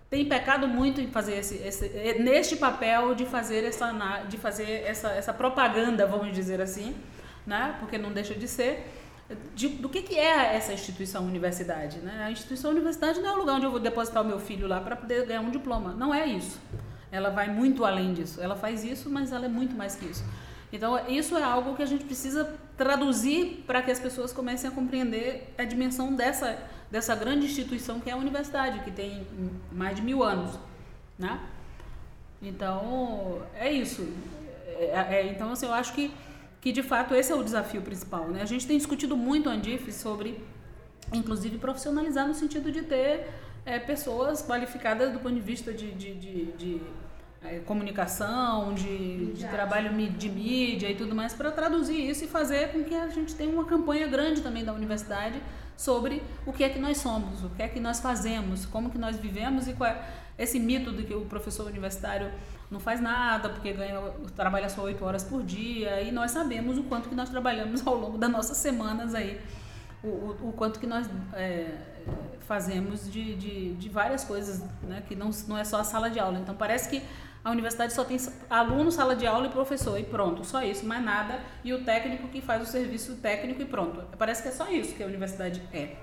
[0.09, 1.87] tem pecado muito em fazer esse, esse,
[2.19, 3.91] neste papel de fazer essa
[4.27, 6.95] de fazer essa, essa propaganda vamos dizer assim
[7.45, 8.85] né porque não deixa de ser
[9.53, 11.99] de, do que, que é essa instituição universidade.
[11.99, 12.23] Né?
[12.23, 14.81] A instituição universidade não é o lugar onde eu vou depositar o meu filho lá
[14.81, 15.93] para poder ganhar um diploma.
[15.93, 16.59] Não é isso.
[17.11, 18.41] Ela vai muito além disso.
[18.41, 20.23] Ela faz isso, mas ela é muito mais que isso.
[20.71, 24.73] Então, isso é algo que a gente precisa traduzir para que as pessoas comecem a
[24.73, 26.57] compreender a dimensão dessa,
[26.91, 29.25] dessa grande instituição que é a universidade, que tem
[29.71, 30.57] mais de mil anos.
[31.17, 31.39] Né?
[32.41, 34.07] Então, é isso.
[34.67, 36.11] É, é, então, assim, eu acho que
[36.61, 38.27] que de fato esse é o desafio principal.
[38.27, 38.41] Né?
[38.41, 40.41] A gente tem discutido muito, Andif, sobre,
[41.13, 43.27] inclusive, profissionalizar no sentido de ter
[43.65, 46.81] é, pessoas qualificadas do ponto de vista de, de, de, de
[47.43, 52.73] é, comunicação, de, de, trabalho de mídia e tudo mais, para traduzir isso e fazer
[52.73, 55.41] com que a gente tenha uma campanha grande também da universidade
[55.79, 58.97] sobre o que é que nós somos, o que é que nós fazemos, como que
[58.97, 60.03] nós vivemos e qual é
[60.37, 62.29] esse mito de que o professor universitário
[62.69, 63.97] não faz nada porque ganha,
[64.35, 67.95] trabalha só oito horas por dia e nós sabemos o quanto que nós trabalhamos ao
[67.95, 69.39] longo das nossas semanas aí,
[70.03, 71.77] o, o, o quanto que nós é,
[72.41, 76.19] fazemos de, de, de, várias coisas, né, que não, não é só a sala de
[76.19, 76.39] aula.
[76.39, 77.01] Então parece que
[77.43, 78.17] a universidade só tem
[78.49, 81.39] aluno, sala de aula e professor e pronto, só isso, mais nada.
[81.63, 84.03] E o técnico que faz o serviço técnico e pronto.
[84.17, 85.95] Parece que é só isso que a universidade é.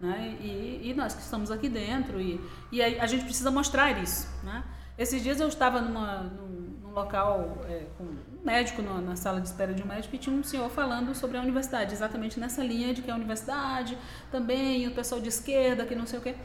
[0.00, 0.36] Né?
[0.40, 2.40] E, e nós que estamos aqui dentro e,
[2.72, 4.64] e a, a gente precisa mostrar isso, né?
[4.96, 9.40] Esses dias eu estava numa, num, num local é, com um médico na, na, sala
[9.40, 12.62] de espera de um médico e tinha um senhor falando sobre a universidade, exatamente nessa
[12.62, 13.98] linha de que a universidade
[14.30, 16.36] também, o pessoal de esquerda, que não sei o quê.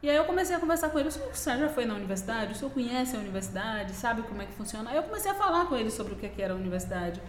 [0.00, 2.52] E aí eu comecei a conversar com ele, o senhor já foi na universidade?
[2.52, 3.92] O senhor conhece a universidade?
[3.94, 4.90] Sabe como é que funciona?
[4.90, 7.20] Aí eu comecei a falar com ele sobre o que era a universidade.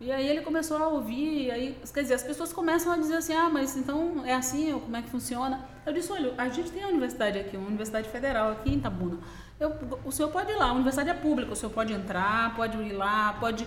[0.00, 3.32] E aí ele começou a ouvir, aí, quer dizer, as pessoas começam a dizer assim,
[3.32, 5.64] ah, mas então é assim, como é que funciona?
[5.86, 9.18] Eu disse, olha, a gente tem a universidade aqui, uma universidade federal aqui em Itabuna.
[9.58, 9.72] Eu,
[10.04, 12.92] o senhor pode ir lá, a universidade é pública, o senhor pode entrar, pode ir
[12.92, 13.66] lá, pode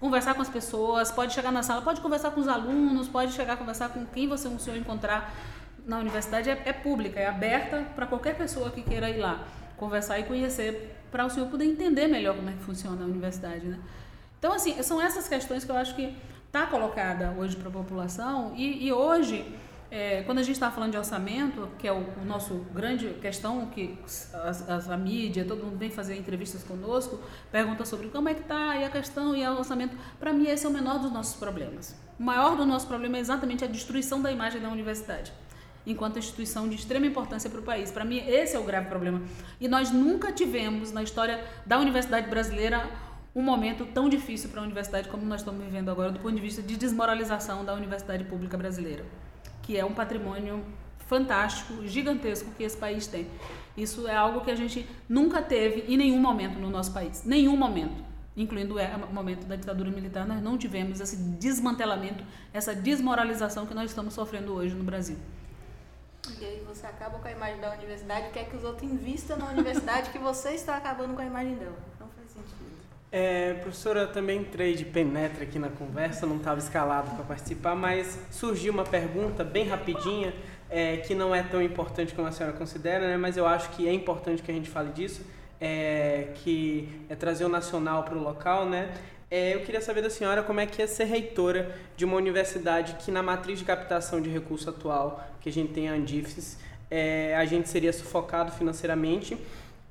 [0.00, 3.52] conversar com as pessoas, pode chegar na sala, pode conversar com os alunos, pode chegar
[3.52, 5.32] a conversar com quem você, o senhor encontrar
[5.86, 9.44] na universidade, é, é pública, é aberta para qualquer pessoa que queira ir lá
[9.76, 13.66] conversar e conhecer, para o senhor poder entender melhor como é que funciona a universidade,
[13.66, 13.78] né?
[14.38, 16.14] Então, assim, são essas questões que eu acho que
[16.46, 19.44] está colocada hoje para a população e, e hoje
[19.90, 23.66] é, quando a gente está falando de orçamento, que é o, o nosso grande questão,
[23.66, 23.98] que
[24.32, 27.18] a, a, mídia, todo mundo vem fazer entrevistas conosco,
[27.50, 29.96] pergunta sobre como é que está e a questão e o orçamento.
[30.18, 31.96] Para mim, esse é o menor dos nossos problemas.
[32.18, 35.32] O maior do nosso problema é exatamente a destruição da imagem da universidade,
[35.86, 37.90] enquanto instituição de extrema importância para o país.
[37.90, 39.22] Para mim, esse é o grave problema.
[39.60, 42.88] E nós nunca tivemos na história da universidade brasileira
[43.34, 46.40] um momento tão difícil para a universidade como nós estamos vivendo agora, do ponto de
[46.40, 49.04] vista de desmoralização da universidade pública brasileira
[49.70, 50.64] que é um patrimônio
[51.06, 53.28] fantástico, gigantesco que esse país tem.
[53.76, 57.56] Isso é algo que a gente nunca teve em nenhum momento no nosso país, nenhum
[57.56, 58.02] momento,
[58.36, 63.90] incluindo o momento da ditadura militar, nós não tivemos esse desmantelamento, essa desmoralização que nós
[63.90, 65.16] estamos sofrendo hoje no Brasil.
[66.38, 69.46] E aí você acaba com a imagem da universidade, quer que os outros invistam na
[69.46, 71.76] universidade que você está acabando com a imagem dela.
[73.12, 78.16] É, professora, também entrei de penetra aqui na conversa, não estava escalado para participar, mas
[78.30, 80.32] surgiu uma pergunta bem rapidinha,
[80.68, 83.88] é, que não é tão importante como a senhora considera, né, mas eu acho que
[83.88, 85.26] é importante que a gente fale disso,
[85.60, 88.94] é, que é trazer o nacional para o local, né?
[89.30, 92.94] É, eu queria saber da senhora como é que é ser reitora de uma universidade
[92.94, 96.58] que na matriz de captação de recurso atual, que a gente tem a Andifes,
[96.90, 99.38] é, a gente seria sufocado financeiramente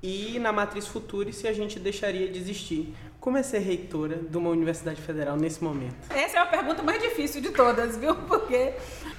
[0.04, 2.94] e na matriz futura se a gente deixaria de existir.
[3.18, 5.96] Como é ser reitora de uma universidade federal nesse momento?
[6.10, 8.16] Essa é a pergunta mais difícil de todas, viu?
[8.28, 8.74] Porque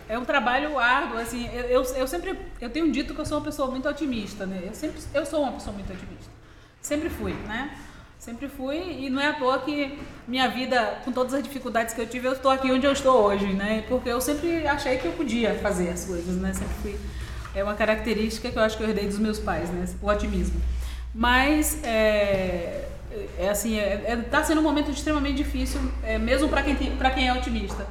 [0.06, 3.38] é um trabalho árduo, assim, eu, eu, eu, sempre, eu tenho dito que eu sou
[3.38, 4.64] uma pessoa muito otimista, né?
[4.66, 6.30] Eu sempre, eu sou uma pessoa muito otimista.
[6.82, 7.78] Sempre fui, né?
[8.20, 9.98] Sempre fui e não é à toa que
[10.28, 13.24] minha vida, com todas as dificuldades que eu tive, eu estou aqui onde eu estou
[13.24, 13.82] hoje, né?
[13.88, 16.52] Porque eu sempre achei que eu podia fazer as coisas, né?
[16.52, 17.00] Sempre fui
[17.54, 19.86] é uma característica que eu acho que eu herdei dos meus pais, né?
[20.02, 20.60] O otimismo.
[21.14, 22.88] Mas é,
[23.38, 27.10] é assim, é, é, tá sendo um momento extremamente difícil, é, mesmo para quem para
[27.12, 27.86] quem é otimista.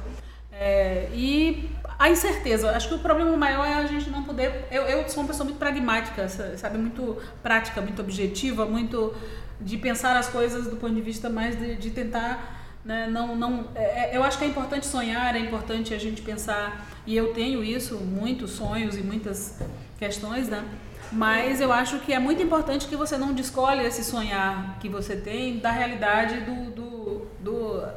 [0.52, 2.70] É, e a incerteza.
[2.70, 4.68] Acho que o problema maior é a gente não poder.
[4.70, 6.78] Eu, eu sou uma pessoa muito pragmática, sabe?
[6.78, 9.12] Muito prática, muito objetiva, muito
[9.60, 12.58] de pensar as coisas do ponto de vista mais de, de tentar.
[12.84, 16.22] Né, não, não, é, é, eu acho que é importante sonhar, é importante a gente
[16.22, 19.58] pensar, e eu tenho isso, muitos sonhos e muitas
[19.98, 20.64] questões, né?
[21.12, 25.16] Mas eu acho que é muito importante que você não descolhe esse sonhar que você
[25.16, 27.88] tem da realidade do, do, do,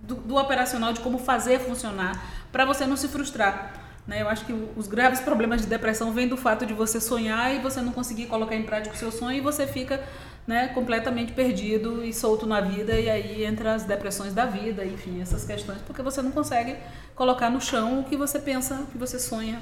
[0.00, 2.22] do, do operacional, de como fazer funcionar,
[2.52, 3.82] para você não se frustrar.
[4.06, 4.20] Né?
[4.20, 7.60] Eu acho que os graves problemas de depressão vêm do fato de você sonhar e
[7.60, 10.02] você não conseguir colocar em prática o seu sonho e você fica
[10.46, 15.20] né, completamente perdido e solto na vida e aí entra as depressões da vida, enfim,
[15.20, 16.76] essas questões, porque você não consegue
[17.14, 19.60] colocar no chão o que você pensa, o que você sonha.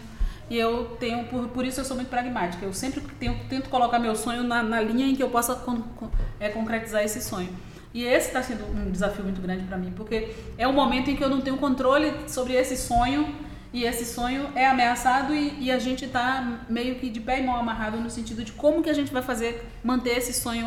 [0.49, 2.64] E eu tenho, por, por isso eu sou muito pragmática.
[2.64, 5.81] Eu sempre tenho, tento colocar meu sonho na, na linha em que eu possa con,
[5.95, 6.11] con,
[6.41, 7.49] é, concretizar esse sonho.
[7.95, 11.16] E esse está sendo um desafio muito grande para mim, porque é um momento em
[11.16, 13.33] que eu não tenho controle sobre esse sonho
[13.73, 17.47] e esse sonho é ameaçado e, e a gente está meio que de pé e
[17.47, 20.66] mão amarrado no sentido de como que a gente vai fazer manter esse sonho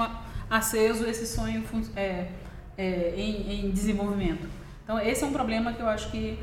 [0.50, 1.64] aceso, esse sonho
[1.96, 2.28] é,
[2.78, 4.48] é, em, em desenvolvimento.
[4.84, 6.40] Então esse é um problema que eu acho que,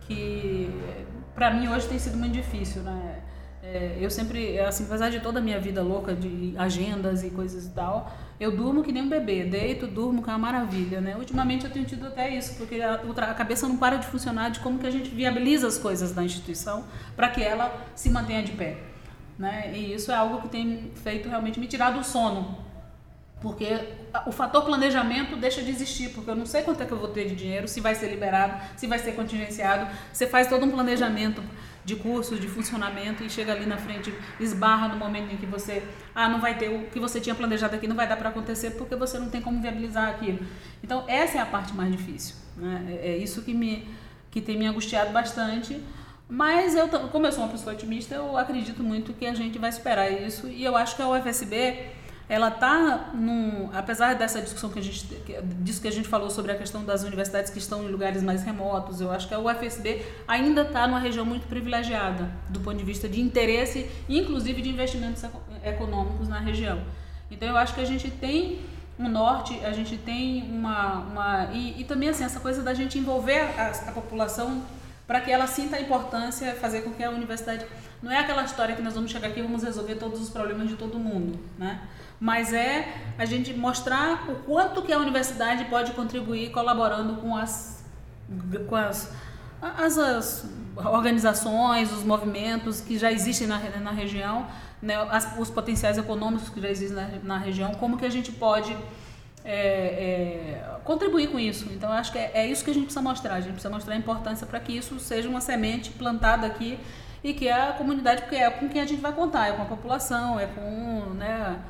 [0.00, 0.70] que
[1.34, 3.20] para mim hoje tem sido muito difícil, né?
[3.62, 7.66] É, eu sempre, assim, apesar de toda a minha vida louca de agendas e coisas
[7.66, 8.12] e tal,
[8.42, 11.16] eu durmo que nem um bebê, deito, durmo, que é uma maravilha, né?
[11.16, 14.60] Ultimamente eu tenho tido até isso, porque a, a cabeça não para de funcionar de
[14.60, 16.84] como que a gente viabiliza as coisas da instituição
[17.14, 18.78] para que ela se mantenha de pé,
[19.38, 19.72] né?
[19.74, 22.58] E isso é algo que tem feito realmente me tirar do sono,
[23.40, 23.78] porque
[24.26, 27.08] o fator planejamento deixa de existir, porque eu não sei quanto é que eu vou
[27.08, 29.90] ter de dinheiro, se vai ser liberado, se vai ser contingenciado.
[30.12, 31.42] Você faz todo um planejamento
[31.84, 35.82] de cursos, de funcionamento e chega ali na frente, esbarra no momento em que você,
[36.14, 38.72] ah, não vai ter o que você tinha planejado aqui, não vai dar para acontecer
[38.72, 40.38] porque você não tem como viabilizar aquilo.
[40.82, 42.36] Então, essa é a parte mais difícil.
[42.56, 42.98] Né?
[43.02, 43.88] É, é isso que, me,
[44.30, 45.82] que tem me angustiado bastante.
[46.28, 49.70] Mas eu, como eu sou uma pessoa otimista, eu acredito muito que a gente vai
[49.70, 50.48] superar isso.
[50.48, 51.90] E eu acho que a UFSB
[52.28, 55.06] ela está num, apesar dessa discussão que a gente
[55.54, 58.42] disso que a gente falou sobre a questão das universidades que estão em lugares mais
[58.42, 62.84] remotos, eu acho que a UFSB ainda está numa região muito privilegiada do ponto de
[62.84, 65.24] vista de interesse, inclusive de investimentos
[65.64, 66.80] econômicos na região.
[67.30, 68.60] Então eu acho que a gente tem
[68.98, 72.98] um norte, a gente tem uma, uma e, e também assim essa coisa da gente
[72.98, 74.62] envolver a, a população
[75.12, 77.66] para que ela sinta a importância, fazer com que a universidade
[78.02, 80.70] não é aquela história que nós vamos chegar aqui e vamos resolver todos os problemas
[80.70, 81.82] de todo mundo, né?
[82.18, 82.88] mas é
[83.18, 87.84] a gente mostrar o quanto que a universidade pode contribuir colaborando com as,
[88.66, 89.12] com as,
[89.60, 90.46] as, as
[90.82, 94.46] organizações, os movimentos que já existem na, na região,
[94.80, 98.32] né, as, os potenciais econômicos que já existem na, na região, como que a gente
[98.32, 98.74] pode
[99.44, 101.68] é, é, contribuir com isso.
[101.72, 103.34] Então, acho que é, é, isso que a gente precisa mostrar.
[103.34, 106.78] A gente precisa mostrar a importância para que isso seja uma semente plantada aqui
[107.22, 109.66] e que a comunidade, porque é com quem a gente vai contar, é com a
[109.66, 111.60] população, é com né,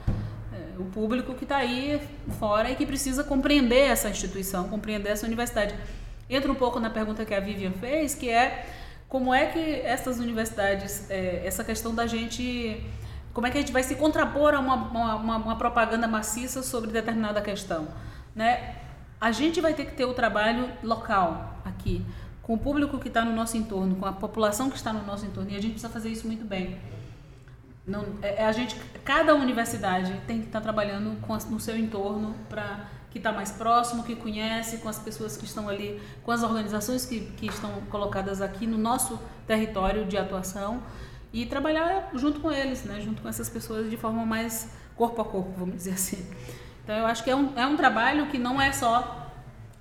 [0.78, 2.00] o público que está aí
[2.38, 5.74] fora e que precisa compreender essa instituição, compreender essa universidade.
[6.28, 8.66] Entra um pouco na pergunta que a Vivian fez, que é
[9.08, 12.82] como é que essas universidades, é, essa questão da gente,
[13.32, 16.90] como é que a gente vai se contrapor a uma, uma, uma propaganda maciça sobre
[16.90, 17.88] determinada questão,
[18.34, 18.76] né?
[19.20, 22.04] A gente vai ter que ter o trabalho local aqui,
[22.42, 25.24] com o público que está no nosso entorno, com a população que está no nosso
[25.24, 26.78] entorno, e a gente precisa fazer isso muito bem.
[27.86, 31.76] Não, é, é, a gente, cada universidade tem que estar tá trabalhando com no seu
[31.76, 36.30] entorno para que está mais próximo, que conhece, com as pessoas que estão ali, com
[36.32, 40.82] as organizações que, que estão colocadas aqui no nosso território de atuação
[41.32, 45.24] e trabalhar junto com eles, né, junto com essas pessoas de forma mais corpo a
[45.24, 46.26] corpo, vamos dizer assim.
[46.84, 49.22] Então eu acho que é um, é um trabalho que não é só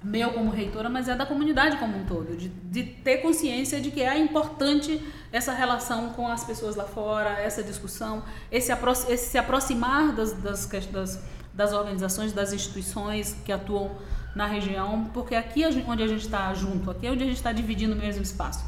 [0.03, 3.91] meu como reitora, mas é da comunidade como um todo, de, de ter consciência de
[3.91, 4.99] que é importante
[5.31, 10.33] essa relação com as pessoas lá fora, essa discussão, esse, apro esse se aproximar das,
[10.33, 11.23] das, das,
[11.53, 13.91] das, organizações, das instituições que atuam
[14.35, 17.51] na região, porque aqui onde a gente está junto, aqui é onde a gente está
[17.51, 18.65] dividindo o mesmo espaço.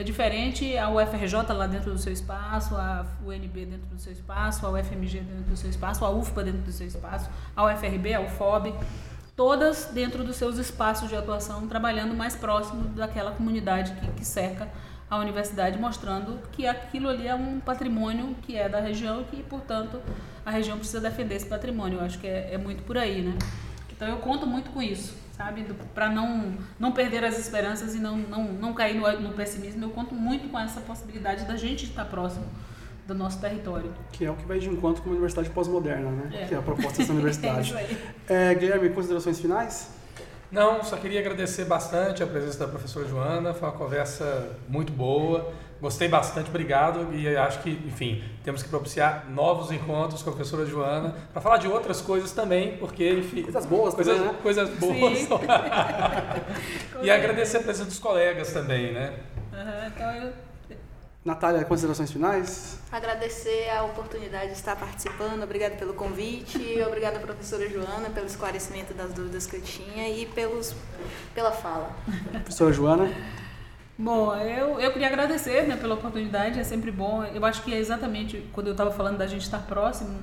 [0.00, 4.64] É diferente a UFRJ lá dentro do seu espaço, a UNB dentro do seu espaço,
[4.64, 8.22] a UFMG dentro do seu espaço, a UFPA dentro do seu espaço, a UFRB, a
[8.22, 8.72] UFOB
[9.36, 14.70] todas dentro dos seus espaços de atuação, trabalhando mais próximo daquela comunidade que, que cerca
[15.10, 19.42] a universidade, mostrando que aquilo ali é um patrimônio que é da região e que,
[19.42, 20.00] portanto,
[20.46, 21.98] a região precisa defender esse patrimônio.
[21.98, 23.36] Eu acho que é, é muito por aí, né?
[23.92, 25.64] Então eu conto muito com isso, sabe?
[25.94, 29.90] Para não, não perder as esperanças e não, não, não cair no, no pessimismo, eu
[29.90, 32.44] conto muito com essa possibilidade da gente estar próximo
[33.06, 33.90] do nosso território.
[34.12, 36.42] Que é o que vai de encontro com uma universidade pós-moderna, né?
[36.42, 36.46] É.
[36.46, 37.74] Que é a proposta dessa universidade.
[38.28, 38.50] É.
[38.50, 39.90] É, Guilherme, considerações finais?
[40.52, 45.52] Não, só queria agradecer bastante a presença da professora Joana, foi uma conversa muito boa,
[45.80, 50.66] gostei bastante, obrigado, e acho que, enfim, temos que propiciar novos encontros com a professora
[50.66, 53.42] Joana, para falar de outras coisas também, porque, enfim...
[53.42, 54.38] Coisas boas coisas, também, né?
[54.42, 55.18] Coisas boas.
[55.18, 55.28] Sim.
[57.02, 59.14] e agradecer a presença dos colegas também, né?
[59.52, 60.32] Aham, então eu
[61.22, 62.78] Natália, considerações finais?
[62.90, 69.12] Agradecer a oportunidade de estar participando, obrigada pelo convite, obrigada professora Joana pelo esclarecimento das
[69.12, 70.74] dúvidas que eu tinha e pelos,
[71.34, 71.94] pela fala.
[72.32, 73.14] Professora Joana?
[74.02, 77.22] Bom, eu, eu queria agradecer né, pela oportunidade, é sempre bom.
[77.22, 80.18] Eu acho que é exatamente quando eu estava falando da gente estar próximo,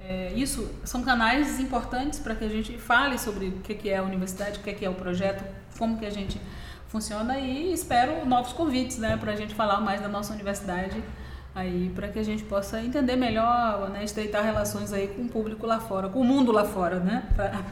[0.00, 4.02] é, isso são canais importantes para que a gente fale sobre o que, é a
[4.02, 5.42] universidade, o que, que é o projeto,
[5.78, 6.38] como que a gente
[6.88, 11.02] funciona e espero novos convites né, para a gente falar mais da nossa universidade
[11.54, 15.66] aí para que a gente possa entender melhor, né, estreitar relações aí com o público
[15.66, 17.24] lá fora, com o mundo lá fora, né?
[17.34, 17.64] Pra-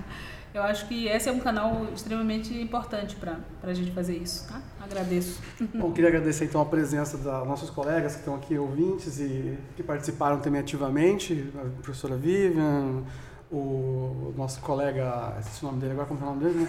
[0.55, 4.63] eu acho que esse é um canal extremamente importante para a gente fazer isso, tá?
[4.81, 5.43] Agradeço.
[5.75, 9.83] Bom, queria agradecer então a presença dos nossos colegas que estão aqui ouvintes e que
[9.83, 13.03] participaram também ativamente, a professora Vivian,
[13.51, 16.69] o nosso colega, esqueci o nome dele agora, como é o nome dele, né?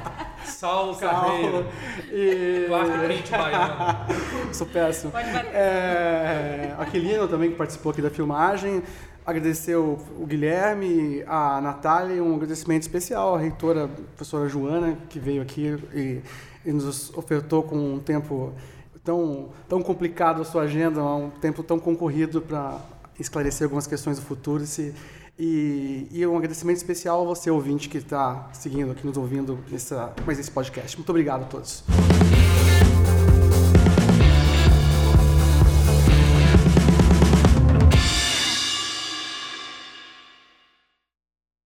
[0.46, 0.96] Saulo.
[0.96, 1.66] Carneiro,
[2.10, 2.66] E...
[3.08, 3.74] Kent baiano.
[4.52, 5.12] Sou péssimo.
[5.12, 5.54] Pode bater.
[5.54, 8.82] É, Aquilino também que participou aqui da filmagem.
[9.26, 15.18] Agradecer o, o Guilherme, a Natália um agradecimento especial à reitora, a professora Joana, que
[15.18, 16.20] veio aqui e,
[16.64, 18.52] e nos ofertou com um tempo
[19.02, 22.78] tão, tão complicado a sua agenda, um tempo tão concorrido para
[23.18, 24.62] esclarecer algumas questões do futuro.
[24.78, 24.92] E,
[25.38, 30.12] e, e um agradecimento especial a você, ouvinte, que está seguindo aqui, nos ouvindo nessa,
[30.26, 30.96] mais esse podcast.
[30.98, 31.82] Muito obrigado a todos.